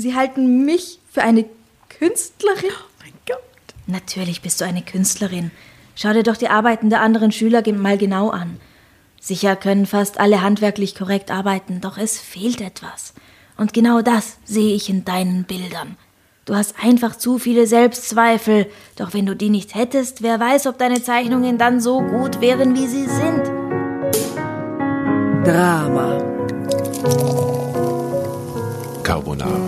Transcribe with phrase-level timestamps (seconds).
[0.00, 1.44] Sie halten mich für eine
[1.88, 2.70] Künstlerin?
[2.70, 3.74] Oh mein Gott.
[3.88, 5.50] Natürlich bist du eine Künstlerin.
[5.96, 8.60] Schau dir doch die Arbeiten der anderen Schüler mal genau an.
[9.20, 13.12] Sicher können fast alle handwerklich korrekt arbeiten, doch es fehlt etwas.
[13.56, 15.96] Und genau das sehe ich in deinen Bildern.
[16.44, 20.78] Du hast einfach zu viele Selbstzweifel, doch wenn du die nicht hättest, wer weiß, ob
[20.78, 23.42] deine Zeichnungen dann so gut wären, wie sie sind.
[25.44, 26.22] Drama.
[29.02, 29.67] Carbonara.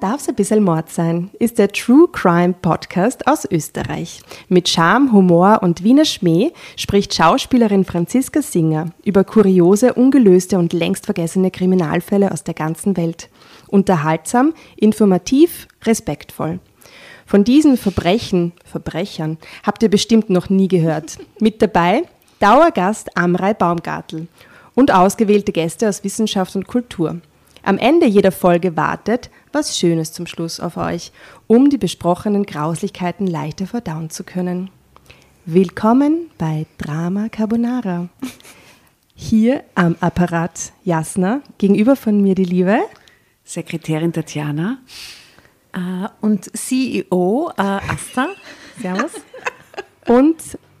[0.00, 4.20] Darf's ein bisschen Mord sein, ist der True Crime Podcast aus Österreich.
[4.50, 11.06] Mit Charme, Humor und Wiener Schmäh spricht Schauspielerin Franziska Singer über kuriose, ungelöste und längst
[11.06, 13.30] vergessene Kriminalfälle aus der ganzen Welt.
[13.68, 16.60] Unterhaltsam, informativ, respektvoll.
[17.24, 21.16] Von diesen Verbrechen, Verbrechern, habt ihr bestimmt noch nie gehört.
[21.40, 22.02] Mit dabei
[22.38, 24.28] Dauergast Amrei Baumgartel
[24.74, 27.22] und ausgewählte Gäste aus Wissenschaft und Kultur.
[27.66, 31.10] Am Ende jeder Folge wartet was Schönes zum Schluss auf euch,
[31.48, 34.70] um die besprochenen Grauslichkeiten leichter verdauen zu können.
[35.46, 38.08] Willkommen bei Drama Carbonara.
[39.16, 42.78] Hier am Apparat Jasna, gegenüber von mir die liebe
[43.42, 44.78] Sekretärin Tatjana
[45.72, 48.28] äh, und CEO äh, Asta.
[48.80, 49.10] Servus.
[50.06, 50.36] und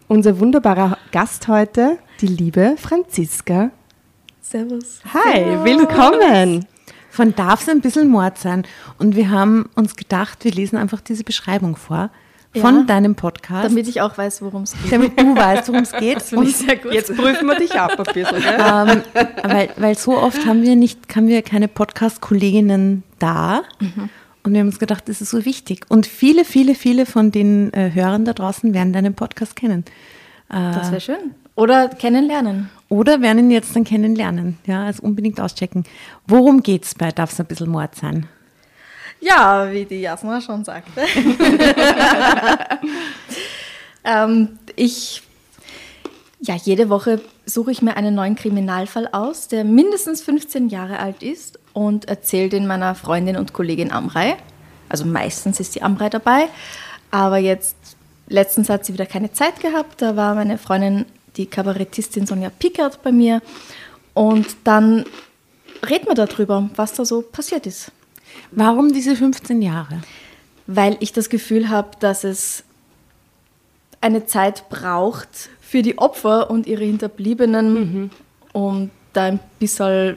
[0.06, 3.72] unser wunderbarer Gast heute, die liebe Franziska.
[4.40, 5.00] Servus.
[5.12, 5.64] Hi, Servus.
[5.64, 6.66] willkommen.
[7.16, 8.64] Von darf es ein bisschen Mord sein.
[8.98, 12.10] Und wir haben uns gedacht, wir lesen einfach diese Beschreibung vor
[12.54, 12.82] von Ja.
[12.84, 13.64] deinem Podcast.
[13.64, 14.92] Damit ich auch weiß, worum es geht.
[14.92, 16.22] damit du weißt, worum es geht.
[16.22, 16.92] finde ich sehr gut.
[16.92, 18.40] Jetzt prüfen wir dich ab ein bisschen.
[18.42, 18.56] Gell?
[18.58, 19.02] ähm,
[19.42, 23.62] weil, weil so oft haben wir nicht, haben wir keine Podcast-Kolleginnen da.
[24.42, 25.84] Und wir haben uns gedacht, das ist so wichtig.
[25.88, 29.84] Und viele, viele, viele von den äh, Hörern da draußen werden deinen Podcast kennen.
[30.48, 31.34] Das wäre schön.
[31.56, 32.70] Oder kennenlernen.
[32.88, 34.58] Oder werden ihn jetzt dann kennenlernen.
[34.66, 35.84] Ja, also unbedingt auschecken.
[36.26, 38.28] Worum geht's bei Darf es ein bisschen Mord sein?
[39.20, 41.00] Ja, wie die Jasna schon sagte.
[44.04, 45.22] ähm, ich,
[46.40, 51.22] ja, jede Woche suche ich mir einen neuen Kriminalfall aus, der mindestens 15 Jahre alt
[51.22, 54.36] ist und erzähle den meiner Freundin und Kollegin Amrei.
[54.88, 56.48] Also meistens ist die Amrei dabei,
[57.10, 57.76] aber jetzt,
[58.28, 60.02] letztens hat sie wieder keine Zeit gehabt.
[60.02, 61.06] Da war meine Freundin,
[61.36, 63.42] die Kabarettistin Sonja Pickert bei mir
[64.14, 65.04] und dann
[65.88, 67.92] reden wir darüber, was da so passiert ist
[68.50, 70.00] Warum diese 15 Jahre?
[70.66, 72.64] weil ich das Gefühl habe, dass es
[74.00, 78.10] eine Zeit braucht für die Opfer und ihre Hinterbliebenen,
[78.52, 80.16] um da ein bisschen?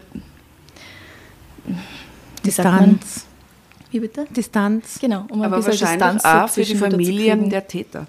[2.46, 3.26] Distanz.
[3.92, 4.26] Wie bitte?
[4.30, 5.00] Distanz.
[5.00, 8.08] Genau, um ein Aber bisschen wahrscheinlich Distanz auch für die Familien der Täter.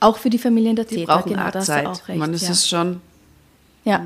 [0.00, 1.86] Auch für die Familien der Die Täter, brauchen genau, auch da hast du Zeit.
[1.86, 2.18] auch recht.
[2.18, 2.50] meine, das ja.
[2.50, 3.00] ist schon
[3.84, 4.00] Ja.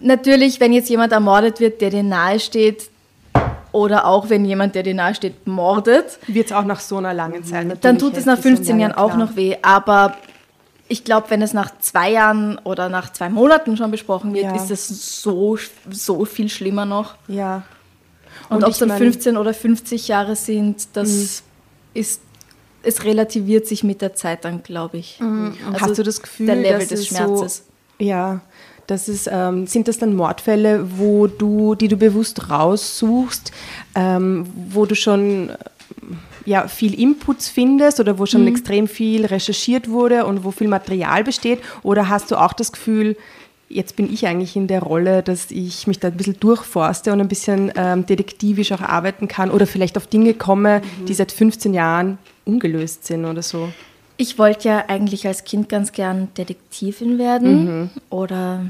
[0.00, 2.88] Natürlich, wenn jetzt jemand ermordet wird, der dir nahe steht,
[3.72, 7.14] oder auch wenn jemand, der dir nahe steht, mordet, Wird es auch nach so einer
[7.14, 9.18] langen Zeit natürlich dann tut es nach heftig 15 sein, ja, Jahren auch klar.
[9.26, 9.56] noch weh.
[9.62, 10.16] Aber
[10.88, 14.56] ich glaube, wenn es nach zwei Jahren oder nach zwei Monaten schon besprochen wird, Ja.
[14.56, 15.56] ist es so,
[15.90, 17.14] so viel schlimmer noch.
[17.28, 17.62] Ja.
[18.48, 21.44] Und, Und ob es dann mein- 15 oder 50 Jahre sind, das
[21.94, 22.22] ist,
[22.82, 25.20] es relativiert sich mit der Zeit dann, glaube ich.
[25.20, 27.56] Also Hast du das Gefühl, der Level dass des es Schmerzes.
[27.98, 28.40] So, ja,
[28.86, 33.52] das ist, ähm, sind das dann Mordfälle, wo du, die du bewusst raussuchst,
[33.94, 35.50] ähm, wo du schon
[36.44, 38.26] ja, viel Inputs findest oder wo Mhm.
[38.26, 41.60] schon extrem viel recherchiert wurde und wo viel Material besteht?
[41.82, 43.16] Oder hast du auch das Gefühl,
[43.68, 47.20] jetzt bin ich eigentlich in der Rolle, dass ich mich da ein bisschen durchforste und
[47.20, 51.06] ein bisschen ähm, detektivisch auch arbeiten kann oder vielleicht auf Dinge komme, mhm.
[51.06, 52.18] die seit 15 Jahren
[52.50, 53.68] ungelöst sind oder so.
[54.16, 57.90] Ich wollte ja eigentlich als Kind ganz gern Detektivin werden mhm.
[58.10, 58.66] oder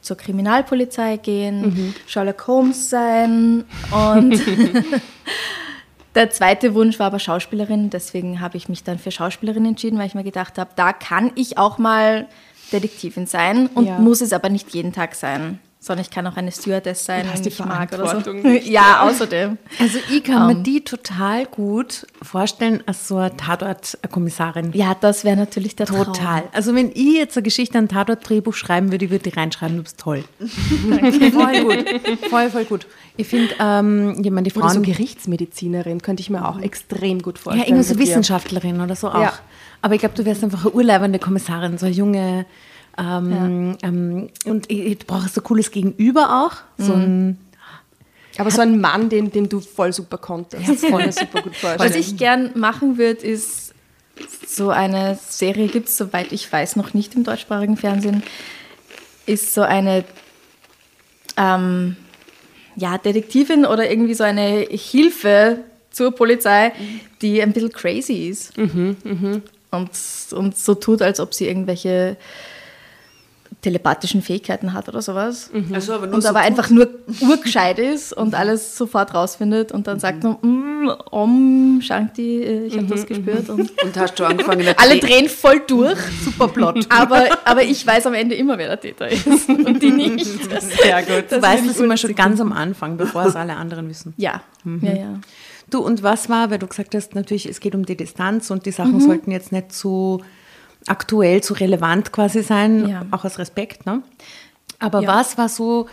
[0.00, 1.94] zur Kriminalpolizei gehen, mhm.
[2.06, 4.42] Sherlock Holmes sein und
[6.14, 10.06] der zweite Wunsch war aber Schauspielerin, deswegen habe ich mich dann für Schauspielerin entschieden, weil
[10.06, 12.26] ich mir gedacht habe, da kann ich auch mal
[12.72, 13.98] Detektivin sein und ja.
[13.98, 17.46] muss es aber nicht jeden Tag sein sondern ich kann auch eine Stewardess sein, wenn
[17.46, 18.32] ich mag oder so.
[18.32, 19.58] Nicht, ja, außerdem.
[19.78, 20.62] Also ich kann um, mir ähm.
[20.64, 24.72] die total gut vorstellen als so eine Tatort-Kommissarin.
[24.72, 26.06] Ja, das wäre natürlich der Traum.
[26.06, 26.44] Total.
[26.52, 29.82] Also wenn ich jetzt eine Geschichte, ein Tatort-Drehbuch schreiben würde, ich würde die reinschreiben, du
[29.84, 30.24] bist toll.
[30.40, 31.84] voll gut.
[32.28, 32.86] Voll, voll gut.
[33.16, 34.64] Ich finde, ähm, jemand, die Frauen...
[34.64, 37.68] Oder so Gerichtsmedizinerin könnte ich mir auch extrem gut vorstellen.
[37.68, 39.20] Ja, irgendwie so Wissenschaftlerin oder so auch.
[39.20, 39.32] Ja.
[39.80, 42.46] Aber ich glaube, du wärst einfach eine urleibende Kommissarin, so eine junge
[42.98, 43.88] ähm, ja.
[43.88, 46.56] ähm, und du brauchst so ein cooles Gegenüber auch.
[46.78, 47.02] So mhm.
[47.02, 47.38] ein,
[48.38, 50.66] aber so ein Mann, den, den du voll super konntest.
[50.66, 51.90] Ja, voll super gut vorstellen.
[51.90, 53.74] Was ich gern machen würde, ist
[54.46, 58.22] so eine Serie gibt es, soweit ich weiß, noch nicht im deutschsprachigen Fernsehen,
[59.26, 60.04] ist so eine
[61.36, 61.96] ähm,
[62.74, 65.60] ja, Detektivin oder irgendwie so eine Hilfe
[65.90, 66.72] zur Polizei,
[67.22, 68.56] die ein bisschen crazy ist.
[68.56, 69.40] Mhm, mh.
[69.70, 69.90] und,
[70.32, 72.16] und so tut, als ob sie irgendwelche
[73.60, 75.50] telepathischen Fähigkeiten hat oder sowas.
[75.52, 75.74] Mhm.
[75.74, 76.88] Also aber und so aber einfach nur
[77.20, 80.00] urgescheit ist und alles sofort rausfindet und dann mhm.
[80.00, 82.88] sagt nur, mm, Om Shanti, äh, ich habe mhm.
[82.88, 83.48] das gespürt.
[83.48, 84.64] Und, und, hast du angefangen?
[84.76, 86.86] Alle drehen voll durch, super Plot.
[86.88, 90.24] Aber, aber ich weiß am Ende immer, wer der Täter ist und die nicht.
[90.24, 91.24] Sehr gut.
[91.28, 94.14] Das du weißt es immer schon ganz am Anfang, bevor es alle anderen wissen.
[94.16, 94.80] Ja, mhm.
[94.82, 95.20] ja, ja.
[95.70, 98.66] Du, und was war, weil du gesagt hast, natürlich, es geht um die Distanz und
[98.66, 99.00] die Sachen mhm.
[99.00, 100.22] sollten jetzt nicht so
[100.88, 103.06] aktuell, so relevant quasi sein, ja.
[103.10, 103.86] auch aus Respekt.
[103.86, 104.02] Ne?
[104.78, 105.08] Aber ja.
[105.08, 105.86] was war so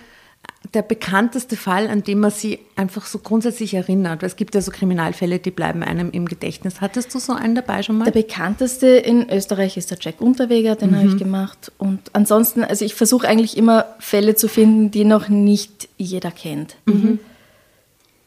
[0.74, 4.24] der bekannteste Fall, an dem man sie einfach so grundsätzlich erinnert?
[4.24, 6.82] Es gibt ja so Kriminalfälle, die bleiben einem im Gedächtnis.
[6.82, 8.06] Hattest du so einen dabei schon mal?
[8.06, 10.96] Der bekannteste in Österreich ist der Jack Unterweger, den mhm.
[10.96, 11.72] habe ich gemacht.
[11.78, 16.76] Und ansonsten, also ich versuche eigentlich immer Fälle zu finden, die noch nicht jeder kennt.
[16.86, 17.20] Mhm.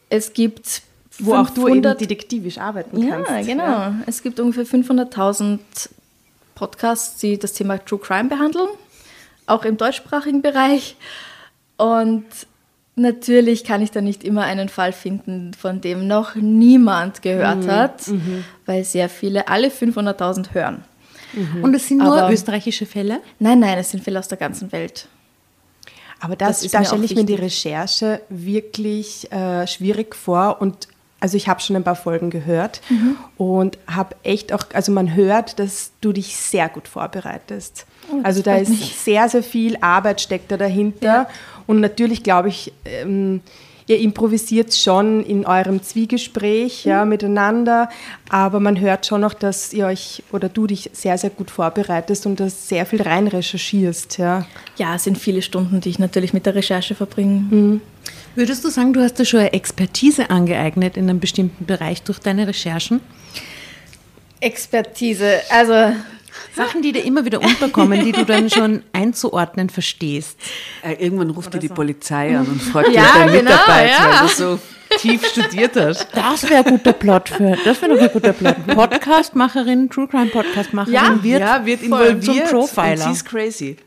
[0.09, 0.83] Es gibt
[1.21, 3.29] wo auch du eben detektivisch arbeiten kannst.
[3.29, 3.63] Ja, genau.
[3.63, 3.95] Ja.
[4.05, 5.59] Es gibt ungefähr 500.000
[6.59, 8.67] Podcasts, die das Thema True Crime behandeln,
[9.45, 10.97] auch im deutschsprachigen Bereich.
[11.77, 12.25] Und
[12.95, 17.71] natürlich kann ich da nicht immer einen Fall finden, von dem noch niemand gehört mhm.
[17.71, 18.43] hat, mhm.
[18.65, 20.83] weil sehr viele, alle 500.000 hören.
[21.31, 21.63] Mhm.
[21.63, 23.21] Und es sind nur Aber, österreichische Fälle?
[23.39, 25.07] Nein, nein, es sind Fälle aus der ganzen Welt.
[26.19, 31.37] Aber das, das da stelle ich mir die Recherche wirklich äh, schwierig vor und also
[31.37, 33.17] ich habe schon ein paar Folgen gehört mhm.
[33.37, 37.85] und habe echt auch, also man hört, dass du dich sehr gut vorbereitest.
[38.11, 38.95] Oh, also da ist mich.
[38.95, 41.05] sehr, sehr viel Arbeit steckt da dahinter.
[41.05, 41.29] Ja.
[41.67, 43.41] Und natürlich glaube ich, ähm,
[43.89, 46.91] ihr improvisiert schon in eurem Zwiegespräch mhm.
[46.91, 47.89] ja, miteinander,
[48.29, 52.27] aber man hört schon noch, dass ihr euch oder du dich sehr, sehr gut vorbereitest
[52.27, 54.19] und das sehr viel rein recherchierst.
[54.19, 54.45] Ja,
[54.77, 57.45] ja es sind viele Stunden, die ich natürlich mit der Recherche verbringe.
[57.49, 57.81] Mhm.
[58.35, 62.19] Würdest du sagen, du hast da schon eine Expertise angeeignet in einem bestimmten Bereich durch
[62.19, 63.01] deine Recherchen?
[64.39, 65.93] Expertise, also
[66.55, 70.37] Sachen, die dir immer wieder unterkommen, die du dann schon einzuordnen verstehst.
[70.83, 71.73] Äh, irgendwann ruft dir die so.
[71.73, 74.21] Polizei an und fragt ja, deinen genau, Mitarbeiter, ja.
[74.21, 74.59] weil du so
[74.97, 76.07] tief studiert hast.
[76.13, 78.67] Das wäre ein guter Plot für, das wäre noch ein guter Plot.
[78.67, 82.91] Podcastmacherin, True Crime Podcastmacherin ja, wird, ja, wird involviert zum Profiler.
[82.91, 83.77] Und sie ist crazy.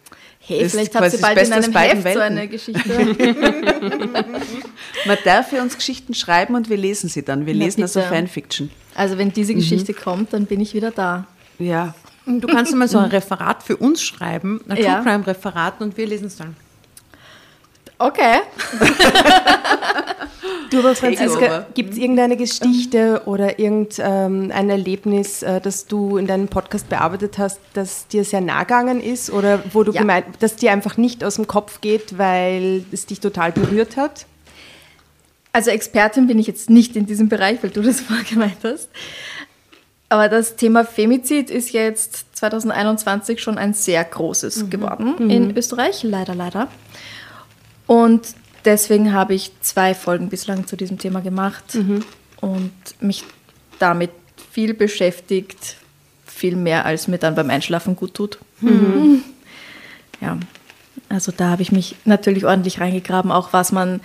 [0.45, 2.13] Hey, das vielleicht habt ihr bald in einem Heft Welten.
[2.15, 2.83] so eine Geschichte.
[5.07, 7.47] Man darf für uns Geschichten schreiben und wir lesen sie dann.
[7.47, 8.71] Wir lesen also Fanfiction.
[8.97, 9.97] Also wenn diese Geschichte mhm.
[9.97, 11.29] kommt, dann bin ich wieder da.
[11.61, 11.95] Ja.
[12.27, 14.95] Du kannst mal so ein Referat für uns schreiben, ein ja.
[14.95, 16.57] True Crime Referat und wir lesen es dann.
[17.99, 18.41] Okay.
[20.71, 26.27] du, aber Franziska, gibt es irgendeine Geschichte oder irgendein ähm, Erlebnis, äh, das du in
[26.27, 30.01] deinem Podcast bearbeitet hast, das dir sehr nah gegangen ist oder wo du ja.
[30.01, 34.27] gemeint, dass dir einfach nicht aus dem Kopf geht, weil es dich total berührt hat?
[35.53, 38.89] Also Expertin bin ich jetzt nicht in diesem Bereich, weil du das vorher gemeint hast.
[40.13, 44.71] Aber das Thema Femizid ist jetzt 2021 schon ein sehr großes mhm.
[44.71, 45.31] geworden mhm.
[45.31, 46.69] in Österreich, leider, leider.
[47.87, 48.35] Und
[48.67, 52.05] deswegen habe ich zwei Folgen bislang zu diesem Thema gemacht mhm.
[52.43, 53.25] und mich
[53.79, 54.11] damit
[54.51, 55.77] viel beschäftigt,
[56.27, 58.39] viel mehr als mir dann beim Einschlafen gut tut.
[58.61, 59.23] Mhm.
[60.21, 60.37] Ja,
[61.09, 64.03] also da habe ich mich natürlich ordentlich reingegraben, auch was man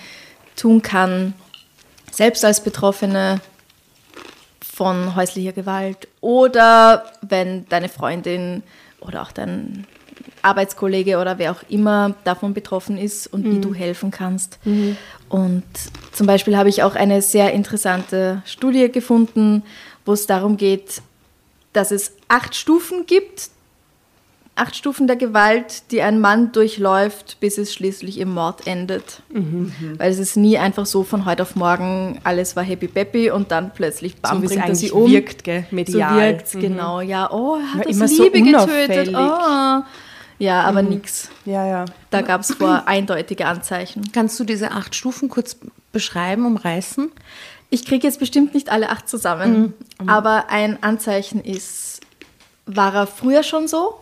[0.56, 1.34] tun kann,
[2.14, 3.42] selbst als Betroffene
[4.78, 8.62] von häuslicher Gewalt oder wenn deine Freundin
[9.02, 9.88] oder auch dein
[10.44, 14.60] Arbeitskollege oder wer auch immer davon betroffen ist und wie du helfen kannst.
[15.30, 15.64] Und
[16.12, 19.64] zum Beispiel habe ich auch eine sehr interessante Studie gefunden,
[20.06, 21.02] wo es darum geht,
[21.74, 23.50] dass es acht Stufen gibt,
[24.58, 29.22] acht Stufen der Gewalt, die ein Mann durchläuft, bis es schließlich im Mord endet.
[29.98, 33.52] Weil es ist nie einfach so von heute auf morgen, alles war happy peppy und
[33.52, 35.10] dann plötzlich bam, So bringt er sie um.
[35.10, 36.14] wirkt, gell, medial.
[36.14, 36.60] So wirkt Mhm.
[36.60, 37.02] genau.
[37.02, 39.10] Ja, oh, er hat immer so Liebe getötet.
[39.10, 39.16] unauffällig.
[39.16, 39.84] Oh.
[40.40, 41.30] Ja, aber nix.
[41.46, 41.86] Ja, ja.
[42.12, 44.12] Da gab es vor eindeutige Anzeichen.
[44.12, 45.58] Kannst du diese acht Stufen kurz
[45.92, 47.12] beschreiben, umreißen?
[47.70, 49.74] Ich kriege jetzt bestimmt nicht alle acht zusammen,
[50.06, 52.00] aber ein Anzeichen ist,
[52.66, 54.00] war er früher schon so?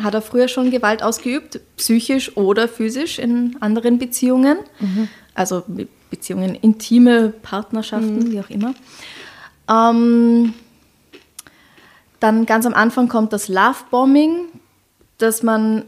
[0.00, 4.58] Hat er früher schon Gewalt ausgeübt, psychisch oder physisch in anderen Beziehungen?
[5.34, 8.74] Also Be- Beziehungen, intime Partnerschaften, wie auch immer.
[9.70, 10.54] Ähm,
[12.20, 14.46] dann ganz am Anfang kommt das Lovebombing,
[15.18, 15.84] dass man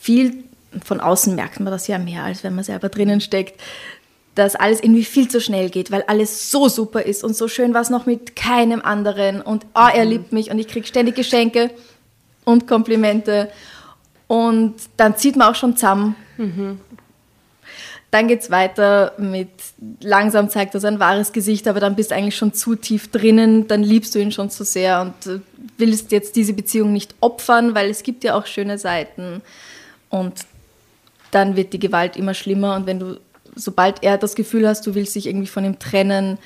[0.00, 0.44] viel,
[0.84, 3.60] von außen merkt man das ja mehr, als wenn man selber drinnen steckt,
[4.34, 7.72] dass alles irgendwie viel zu schnell geht, weil alles so super ist und so schön
[7.74, 11.14] war es noch mit keinem anderen und oh, er liebt mich und ich kriege ständig
[11.16, 11.70] Geschenke
[12.46, 13.50] und Komplimente
[14.28, 16.16] und dann zieht man auch schon zusammen.
[18.10, 19.48] Dann geht es weiter mit,
[20.00, 23.68] langsam zeigt er sein wahres Gesicht, aber dann bist du eigentlich schon zu tief drinnen,
[23.68, 25.40] dann liebst du ihn schon zu sehr und äh,
[25.76, 29.42] willst jetzt diese Beziehung nicht opfern, weil es gibt ja auch schöne Seiten.
[30.08, 30.46] Und
[31.32, 33.20] dann wird die Gewalt immer schlimmer und wenn du,
[33.56, 36.38] sobald er das Gefühl hast, du willst dich irgendwie von ihm trennen,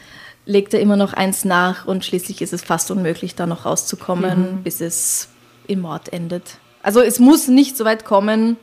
[0.46, 4.62] legt er immer noch eins nach und schließlich ist es fast unmöglich, da noch rauszukommen,
[4.64, 5.28] bis es
[5.70, 6.58] im Mord endet.
[6.82, 8.56] Also es muss nicht so weit kommen.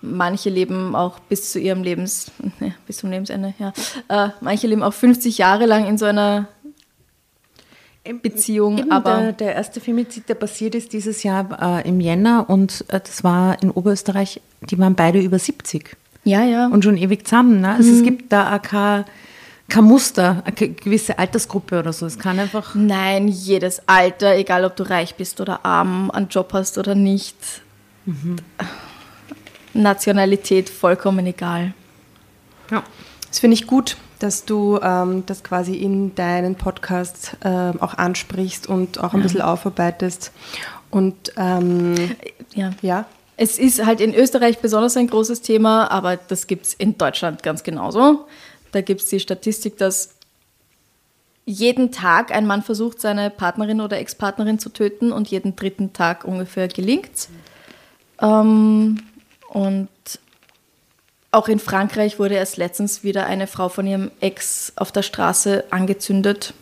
[0.00, 3.72] Manche leben auch bis zu ihrem Lebens, ne, bis zum Lebensende, ja.
[4.08, 6.48] Äh, manche leben auch 50 Jahre lang in so einer
[8.20, 12.44] Beziehung, Eben aber der, der erste Femizid, der passiert ist dieses Jahr äh, im Jänner
[12.50, 16.66] und äh, das war in Oberösterreich, die waren beide über 70 ja, ja.
[16.66, 17.62] und schon ewig zusammen.
[17.62, 17.70] Ne?
[17.70, 19.04] Also es gibt da auch kein,
[19.68, 22.06] kein Muster, eine ge- gewisse Altersgruppe oder so.
[22.06, 22.74] Es kann einfach.
[22.74, 27.36] Nein, jedes Alter, egal ob du reich bist oder arm, einen Job hast oder nicht.
[29.72, 31.74] Nationalität vollkommen egal.
[32.70, 32.82] Ja.
[33.28, 38.68] Das finde ich gut, dass du ähm, das quasi in deinen Podcast ähm, auch ansprichst
[38.68, 40.30] und auch ein bisschen aufarbeitest.
[40.90, 41.94] Und ähm,
[42.54, 42.70] Ja.
[42.82, 43.06] ja,
[43.36, 47.42] Es ist halt in Österreich besonders ein großes Thema, aber das gibt es in Deutschland
[47.42, 48.26] ganz genauso.
[48.74, 50.10] Da gibt es die Statistik, dass
[51.46, 56.24] jeden Tag ein Mann versucht, seine Partnerin oder Ex-Partnerin zu töten und jeden dritten Tag
[56.24, 57.28] ungefähr gelingt.
[58.20, 58.98] Ähm,
[59.48, 59.88] und
[61.30, 65.64] auch in Frankreich wurde erst letztens wieder eine Frau von ihrem Ex auf der Straße
[65.70, 66.54] angezündet.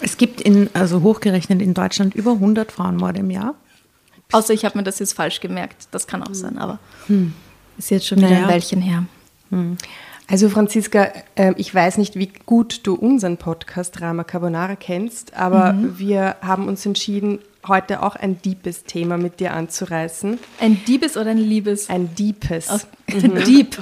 [0.00, 3.54] Es gibt in, also hochgerechnet in Deutschland über 100 Frauenmorde im Jahr.
[4.32, 5.88] Außer ich habe mir das jetzt falsch gemerkt.
[5.90, 6.78] Das kann auch sein, aber
[7.78, 8.42] ist jetzt schon wieder Naja.
[8.44, 9.04] ein Weilchen her.
[10.26, 15.74] Also Franziska, ähm, ich weiß nicht, wie gut du unseren Podcast Rama Carbonara kennst, aber
[15.98, 20.38] wir haben uns entschieden, heute auch ein deepes Thema mit dir anzureißen.
[20.60, 21.88] Ein Diebes oder ein Liebes?
[21.90, 22.86] Ein deepes.
[23.46, 23.76] Dieb.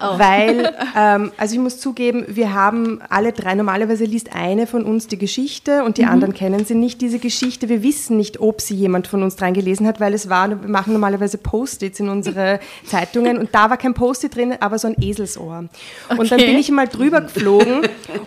[0.00, 0.18] Oh.
[0.18, 5.06] Weil, ähm, also ich muss zugeben, wir haben alle drei, normalerweise liest eine von uns
[5.06, 6.10] die Geschichte und die Mhm.
[6.10, 7.68] anderen kennen sie nicht, diese Geschichte.
[7.70, 10.68] Wir wissen nicht, ob sie jemand von uns dran gelesen hat, weil es war, wir
[10.68, 14.96] machen normalerweise Post-its in unsere Zeitungen und da war kein Post-it drin, aber so ein
[15.00, 15.64] Eselsohr.
[16.10, 16.46] Und dann Okay.
[16.50, 17.80] bin ich mal drüber geflogen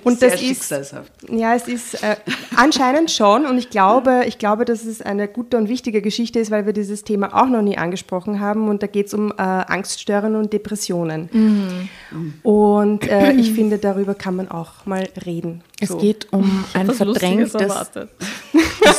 [0.03, 0.73] und Sehr das ist,
[1.31, 2.15] ja, es ist äh,
[2.55, 6.51] anscheinend schon und ich glaube, ich glaube, dass es eine gute und wichtige Geschichte ist,
[6.51, 9.33] weil wir dieses Thema auch noch nie angesprochen haben und da geht es um äh,
[9.41, 11.89] Angststörungen und Depressionen.
[12.43, 15.63] Und äh, ich finde, darüber kann man auch mal reden.
[15.79, 15.97] Es So.
[15.97, 17.53] geht um ein verdrängtes.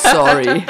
[0.02, 0.62] Sorry.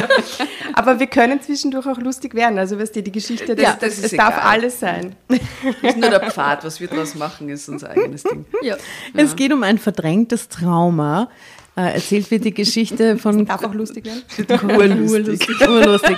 [0.74, 2.58] Aber wir können zwischendurch auch lustig werden.
[2.58, 4.48] Also, weißt du, die Geschichte, das, Ja, das ist es darf egal.
[4.50, 5.16] alles sein.
[5.28, 5.38] Das
[5.82, 6.64] ist nur der Pfad.
[6.64, 8.44] Was wir daraus machen, ist unser eigenes Ding.
[8.62, 8.76] Ja.
[9.14, 11.28] Es geht um ein verdrängtes Trauma.
[11.74, 13.46] Äh, erzählt wird die Geschichte von.
[13.46, 14.22] Darf auch lustig werden.
[15.06, 15.48] Urlustig.
[15.66, 16.16] Urlustig.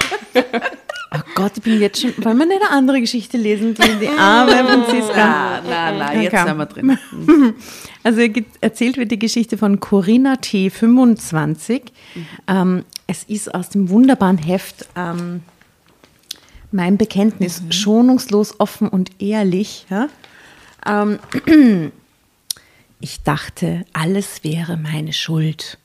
[1.16, 2.12] Oh Gott, ich bin jetzt schon.
[2.24, 3.74] Wollen wir nicht eine andere Geschichte lesen?
[3.74, 5.14] Die, die arme Franziska.
[5.14, 6.44] Na, na, na, jetzt Okay.
[6.48, 6.98] sind wir drin.
[8.06, 10.68] Also hier gibt- erzählt wird die Geschichte von Corinna T.
[10.68, 11.84] 25.
[12.48, 15.40] Ähm, es ist aus dem wunderbaren Heft ähm,
[16.70, 19.86] Mein Bekenntnis, schonungslos, offen und ehrlich.
[19.88, 20.08] Ja?
[20.86, 21.18] Ähm,
[23.04, 25.76] ich dachte, alles wäre meine Schuld.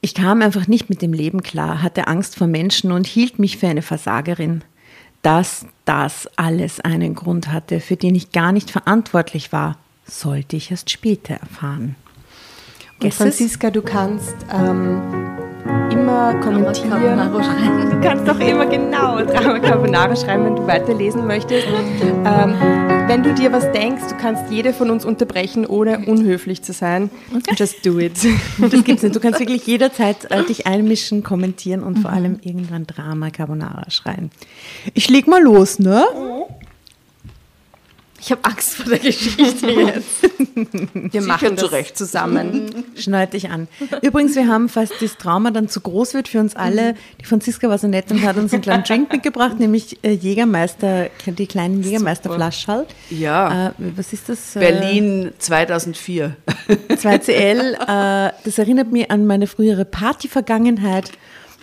[0.00, 3.58] Ich kam einfach nicht mit dem Leben klar, hatte Angst vor Menschen und hielt mich
[3.58, 4.62] für eine Versagerin.
[5.22, 9.76] Dass das alles einen Grund hatte, für den ich gar nicht verantwortlich war,
[10.06, 11.96] sollte ich erst später erfahren.
[13.02, 13.12] Und?
[13.12, 15.02] Franziska, du kannst ähm,
[15.90, 17.18] immer kommentieren.
[17.90, 21.66] Du kannst doch immer genau Drama Carbonara schreiben, wenn du weiterlesen möchtest.
[22.24, 22.54] Ähm,
[23.08, 27.10] wenn du dir was denkst, du kannst jede von uns unterbrechen, ohne unhöflich zu sein.
[27.56, 28.18] Just do it.
[28.58, 29.14] Das gibt's nicht.
[29.14, 34.30] Du kannst wirklich jederzeit äh, dich einmischen, kommentieren und vor allem irgendwann Drama Carbonara schreien.
[34.94, 36.04] Ich leg mal los, ne?
[38.20, 40.28] Ich habe Angst vor der Geschichte jetzt.
[40.92, 41.96] Wir machen das zurecht.
[41.96, 42.84] zusammen.
[42.96, 43.68] Schneid dich an.
[44.02, 47.68] Übrigens, wir haben, falls das Trauma dann zu groß wird für uns alle, die Franziska
[47.68, 51.82] war so nett und hat uns einen kleinen Drink mitgebracht, nämlich äh, Jägermeister, die kleinen
[51.82, 52.86] Jägermeister-Flaschall.
[53.10, 53.68] Ja.
[53.68, 54.56] Äh, was ist das?
[54.56, 56.36] Äh, Berlin 2004.
[56.90, 58.28] 2CL.
[58.28, 61.12] Äh, das erinnert mich an meine frühere Party-Vergangenheit.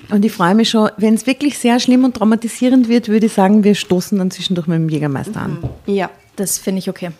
[0.10, 3.34] Und ich freue mich schon, wenn es wirklich sehr schlimm und traumatisierend wird, würde ich
[3.34, 5.58] sagen, wir stoßen dann zwischendurch mit dem Jägermeister an.
[5.88, 6.10] Ja.
[6.36, 7.12] Das finde ich okay.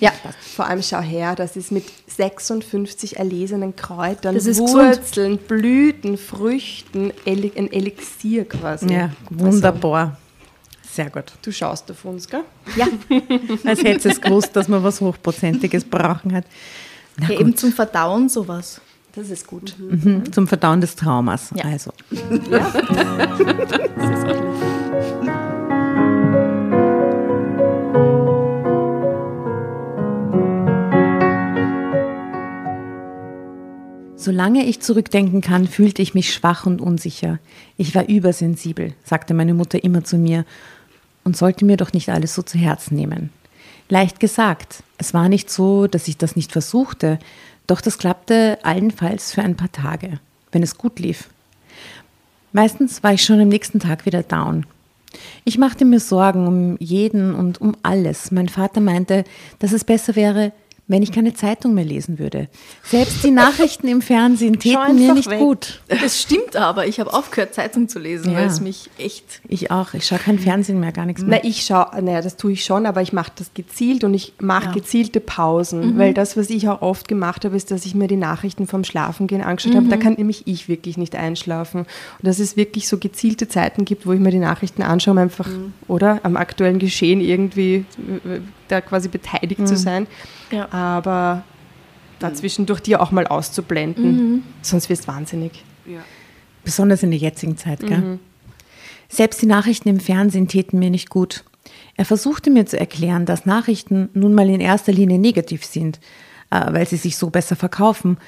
[0.00, 0.12] Ja.
[0.56, 7.12] Vor allem schau her, das ist mit 56 erlesenen Kräutern, Das ist Wurzeln, Blüten, Früchten,
[7.26, 8.92] ein Elixier quasi.
[8.92, 10.16] Ja, wunderbar.
[10.90, 11.24] Sehr gut.
[11.42, 12.44] Du schaust auf uns, gell?
[12.76, 12.86] Ja,
[13.64, 16.44] Als hätte es gewusst, dass man was Hochprozentiges brauchen hat.
[17.18, 18.80] Na ja eben zum Verdauen sowas.
[19.14, 19.74] Das ist gut.
[19.78, 20.32] Mhm.
[20.32, 21.50] Zum Verdauen des Traumas.
[21.54, 21.64] Ja.
[21.64, 21.92] Also.
[34.20, 37.38] Solange ich zurückdenken kann, fühlte ich mich schwach und unsicher.
[37.76, 40.44] Ich war übersensibel, sagte meine Mutter immer zu mir
[41.22, 43.30] und sollte mir doch nicht alles so zu Herzen nehmen.
[43.88, 47.20] Leicht gesagt, es war nicht so, dass ich das nicht versuchte,
[47.68, 50.18] doch das klappte allenfalls für ein paar Tage,
[50.50, 51.28] wenn es gut lief.
[52.52, 54.66] Meistens war ich schon am nächsten Tag wieder down.
[55.44, 58.32] Ich machte mir Sorgen um jeden und um alles.
[58.32, 59.22] Mein Vater meinte,
[59.60, 60.50] dass es besser wäre,
[60.88, 62.48] wenn ich keine Zeitung mehr lesen würde.
[62.82, 65.38] Selbst die Nachrichten im Fernsehen täten mir nicht weg.
[65.38, 65.82] gut.
[65.88, 66.86] Das stimmt aber.
[66.86, 68.38] Ich habe aufgehört, Zeitung zu lesen, Ja.
[68.38, 69.40] weil es mich echt.
[69.46, 69.92] Ich auch.
[69.94, 71.40] Ich schaue kein Fernsehen mehr, gar nichts mehr.
[71.42, 74.32] Na, ich schaue, naja, das tue ich schon, aber ich mache das gezielt und ich
[74.40, 74.72] mache Ja.
[74.72, 78.16] gezielte Pausen, weil das, was ich auch oft gemacht habe, ist, dass ich mir die
[78.16, 79.88] Nachrichten vom Schlafengehen angeschaut habe.
[79.88, 81.80] Da kann nämlich ich wirklich nicht einschlafen.
[81.80, 81.86] Und
[82.26, 85.48] dass es wirklich so gezielte Zeiten gibt, wo ich mir die Nachrichten anschaue, um einfach,
[85.86, 87.84] oder, am aktuellen Geschehen irgendwie
[88.68, 90.06] da quasi beteiligt zu sein.
[90.50, 90.72] Ja.
[90.72, 91.42] Aber
[92.18, 95.64] dazwischendurch dir auch mal auszublenden, sonst wirst du wahnsinnig.
[95.86, 96.00] Ja.
[96.64, 98.18] Besonders in der jetzigen Zeit, gell?
[99.08, 101.44] Selbst die Nachrichten im Fernsehen täten mir nicht gut.
[101.96, 105.98] Er versuchte mir zu erklären, dass Nachrichten nun mal in erster Linie negativ sind,
[106.50, 108.18] äh, weil sie sich so besser verkaufen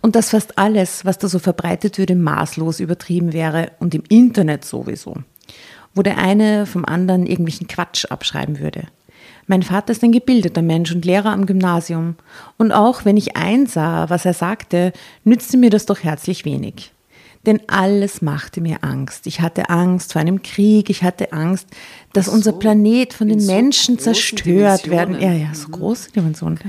[0.00, 4.64] und dass fast alles, was da so verbreitet würde, maßlos übertrieben wäre und im Internet
[4.64, 5.16] sowieso,
[5.94, 8.84] wo der eine vom anderen irgendwelchen Quatsch abschreiben würde.
[9.50, 12.14] Mein Vater ist ein gebildeter Mensch und Lehrer am Gymnasium.
[12.56, 14.92] Und auch wenn ich einsah, was er sagte,
[15.24, 16.92] nützte mir das doch herzlich wenig.
[17.46, 19.26] Denn alles machte mir Angst.
[19.26, 21.66] Ich hatte Angst vor einem Krieg, ich hatte Angst,
[22.12, 25.14] dass unser Planet von den so Menschen zerstört werden.
[25.14, 25.48] Ja, Dimensionen.
[25.48, 26.60] ja, so große Dimensionen.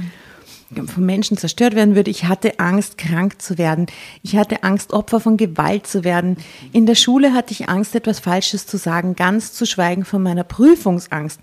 [0.87, 2.09] Von Menschen zerstört werden würde.
[2.09, 3.87] Ich hatte Angst, krank zu werden.
[4.23, 6.37] Ich hatte Angst, Opfer von Gewalt zu werden.
[6.71, 10.45] In der Schule hatte ich Angst, etwas Falsches zu sagen, ganz zu schweigen von meiner
[10.45, 11.41] Prüfungsangst,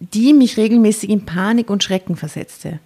[0.00, 2.80] die mich regelmäßig in Panik und Schrecken versetzte.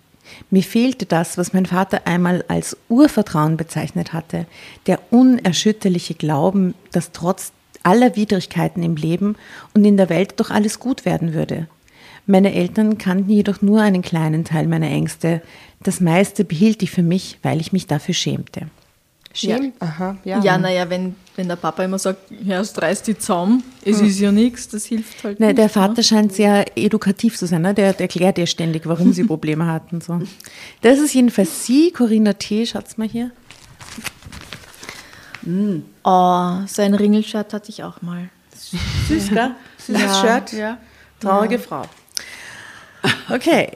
[0.51, 4.47] Mir fehlte das, was mein Vater einmal als Urvertrauen bezeichnet hatte,
[4.87, 9.37] der unerschütterliche Glauben, dass trotz aller Widrigkeiten im Leben
[9.75, 11.67] und in der Welt doch alles gut werden würde.
[12.27, 15.41] Meine Eltern kannten jedoch nur einen kleinen Teil meiner Ängste.
[15.83, 18.67] Das meiste behielt ich für mich, weil ich mich dafür schämte.
[19.39, 19.73] Schäm?
[19.79, 20.41] Aha, ja.
[20.43, 24.19] Ja, naja, wenn, wenn der Papa immer sagt, ja, es reißt die Zaum, es ist
[24.19, 25.59] ja nichts, das hilft halt Ne, nicht.
[25.59, 27.63] der Vater scheint sehr edukativ zu sein.
[27.63, 27.73] Ne?
[27.75, 30.21] Der, der erklärt ihr ständig, warum sie Probleme hat und so.
[30.83, 32.67] Das ist jedenfalls sie, Corinna T.
[32.67, 33.31] Schaut's mal hier.
[36.05, 38.29] Oh, so ein Ringelshirt hatte ich auch mal.
[39.09, 39.53] Süß, gell?
[39.79, 40.53] Süßes Ja, Shirt.
[40.53, 40.79] ja.
[41.21, 41.83] Traurige Frau.
[43.31, 43.73] Okay.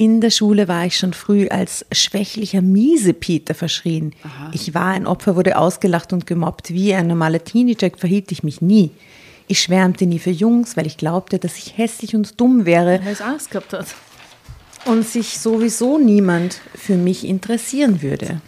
[0.00, 4.14] In der Schule war ich schon früh als schwächlicher Miesepeter verschrien.
[4.52, 6.70] Ich war ein Opfer, wurde ausgelacht und gemobbt.
[6.70, 8.92] Wie ein normaler Teenager verhielt ich mich nie.
[9.48, 13.12] Ich schwärmte nie für Jungs, weil ich glaubte, dass ich hässlich und dumm wäre Weil
[13.12, 13.86] es Angst gehabt hat.
[14.84, 18.40] und sich sowieso niemand für mich interessieren würde.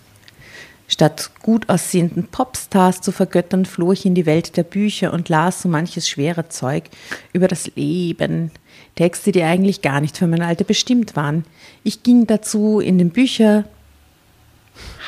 [0.87, 5.63] Statt gut aussehenden Popstars zu vergöttern, floh ich in die Welt der Bücher und las
[5.63, 6.85] so manches schwere Zeug
[7.33, 8.53] über das Leben.
[9.01, 11.47] Texte, die eigentlich gar nicht für mein Alter bestimmt waren.
[11.85, 13.65] Ich ging dazu in den Bücher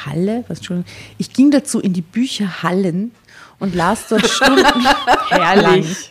[0.07, 0.87] Halle, was schon?
[1.19, 3.13] Ich ging dazu in die Bücherhallen
[3.59, 4.65] und las dort Stunden
[5.29, 6.09] herrlich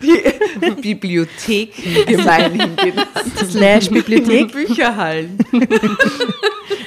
[0.79, 2.77] Bibliotheken gemeinhin
[3.49, 5.39] slash Bibliothek Bücherhallen.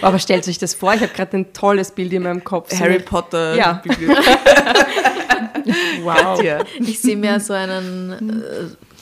[0.00, 2.70] Aber stellt euch das vor, ich habe gerade ein tolles Bild in meinem Kopf.
[2.70, 3.56] So Harry Potter.
[3.56, 3.82] Ja.
[3.82, 4.24] Bibliothek.
[6.02, 6.42] Wow.
[6.78, 8.93] Ich sehe mir so einen, äh,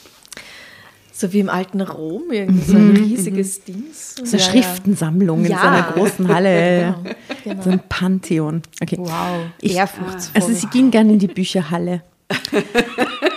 [1.15, 3.83] so wie im alten Rom, irgendwie so ein riesiges Ding.
[3.93, 5.59] So eine Schriftensammlung in Ja.
[5.61, 6.95] so einer großen Halle.
[7.43, 7.61] Genau, genau.
[7.63, 8.61] So ein Pantheon.
[8.81, 8.97] Okay.
[8.99, 9.45] Wow.
[9.61, 10.41] Ich- Ehrfurchtsvoll.
[10.41, 12.01] Also sie ging gerne in die Bücherhalle.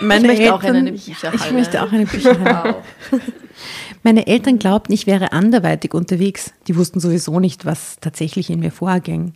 [0.01, 1.35] Meine Ich möchte auch in Eltern- eine Bücherhalle.
[1.35, 2.75] Ich möchte auch eine Bücherhalle.
[4.03, 6.53] Meine Eltern glaubten, ich wäre anderweitig unterwegs.
[6.67, 9.33] Die wussten sowieso nicht, was tatsächlich in mir vorging.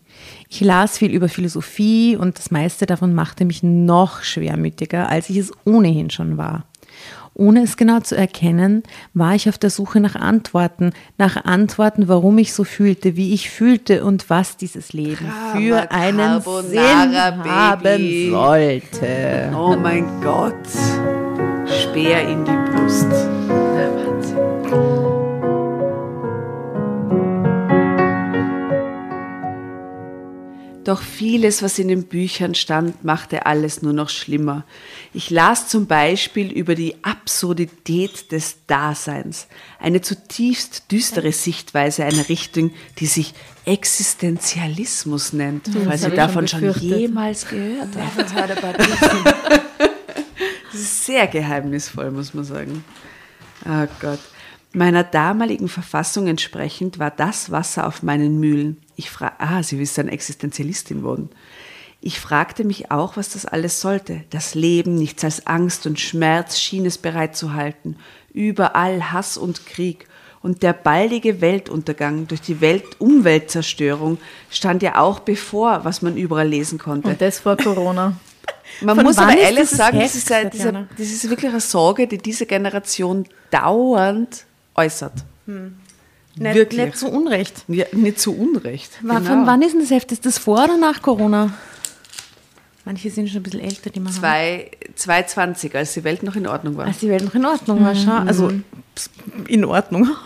[0.47, 5.37] Ich las viel über Philosophie und das meiste davon machte mich noch schwermütiger, als ich
[5.37, 6.65] es ohnehin schon war.
[7.33, 12.37] Ohne es genau zu erkennen, war ich auf der Suche nach Antworten, nach Antworten, warum
[12.37, 17.43] ich so fühlte, wie ich fühlte und was dieses Leben für Drama einen Carbonara, Sinn
[17.45, 19.53] haben sollte.
[19.55, 20.55] Oh mein Gott.
[21.65, 23.30] Speer in die Brust.
[30.83, 34.65] Doch vieles, was in den Büchern stand, machte alles nur noch schlimmer.
[35.13, 39.47] Ich las zum Beispiel über die Absurdität des Daseins,
[39.79, 46.47] eine zutiefst düstere Sichtweise einer Richtung, die sich Existenzialismus nennt, falls hab ihr ich davon
[46.47, 49.61] schon schon jemals gehört habt.
[50.71, 52.85] Das ist sehr geheimnisvoll, muss man sagen.
[53.65, 54.19] Oh Gott.
[54.73, 58.77] Meiner damaligen Verfassung entsprechend war das Wasser auf meinen Mühlen.
[59.01, 61.31] Ich fra ah, sie ist dann Existenzialistin worden.
[62.01, 64.23] Ich fragte mich auch, was das alles sollte.
[64.29, 67.95] Das Leben, nichts als Angst und Schmerz schien es bereitzuhalten.
[68.31, 70.07] Überall Hass und Krieg.
[70.43, 74.19] Und der baldige Weltuntergang durch die Welt Umweltzerstörung
[74.51, 77.09] stand ja auch bevor, was man überall lesen konnte.
[77.09, 78.15] Und das vor Corona.
[78.81, 82.07] Man Von muss aber ehrlich sagen, das ist, ein, dieser, das ist wirklich eine Sorge,
[82.07, 85.13] die diese Generation dauernd äußert.
[86.41, 86.85] Nicht, Wirklich.
[86.85, 87.63] nicht zu Unrecht.
[87.67, 88.91] Ja, nicht zu Unrecht.
[89.03, 89.29] War, Genau.
[89.31, 90.11] Von wann ist denn das Heft?
[90.11, 91.53] Ist das vor oder nach Corona?
[92.83, 94.15] Manche sind schon ein bisschen älter, die machen.
[94.15, 96.85] Zwei, 220, als die Welt noch in Ordnung war.
[96.87, 98.11] Als die Welt noch in Ordnung war, schau.
[98.25, 98.51] Also
[98.95, 99.09] pss,
[99.47, 100.09] in Ordnung.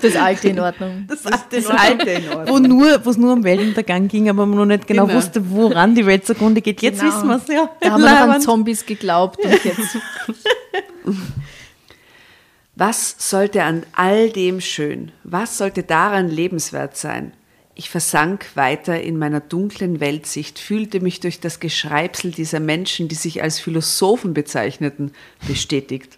[0.00, 1.06] Das Alte in Ordnung.
[1.08, 2.48] Das, das alte in Ordnung.
[2.48, 5.18] Wo nur, wo es nur um Weltuntergang ging, aber man noch nicht genau, Genau.
[5.18, 6.82] wusste, woran die Welt zugrunde geht.
[6.82, 7.12] Jetzt Genau.
[7.14, 7.68] wissen wir es, ja.
[7.80, 8.40] Da haben wir noch an.
[8.40, 9.98] Zombies geglaubt und jetzt.
[12.76, 15.10] Was sollte an all dem schön?
[15.24, 17.32] Was sollte daran lebenswert sein?
[17.78, 23.14] Ich versank weiter in meiner dunklen Weltsicht, fühlte mich durch das Geschreibsel dieser Menschen, die
[23.14, 25.12] sich als Philosophen bezeichneten,
[25.46, 26.16] bestätigt.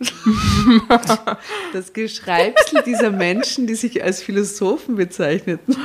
[1.74, 5.76] das Geschreibsel dieser Menschen, die sich als Philosophen bezeichneten.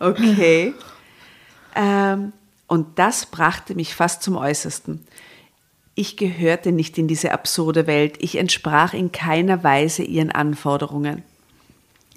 [0.00, 0.72] Okay.
[1.76, 2.32] Ähm,
[2.66, 5.06] und das brachte mich fast zum Äußersten.
[5.94, 11.22] Ich gehörte nicht in diese absurde Welt, ich entsprach in keiner Weise ihren Anforderungen.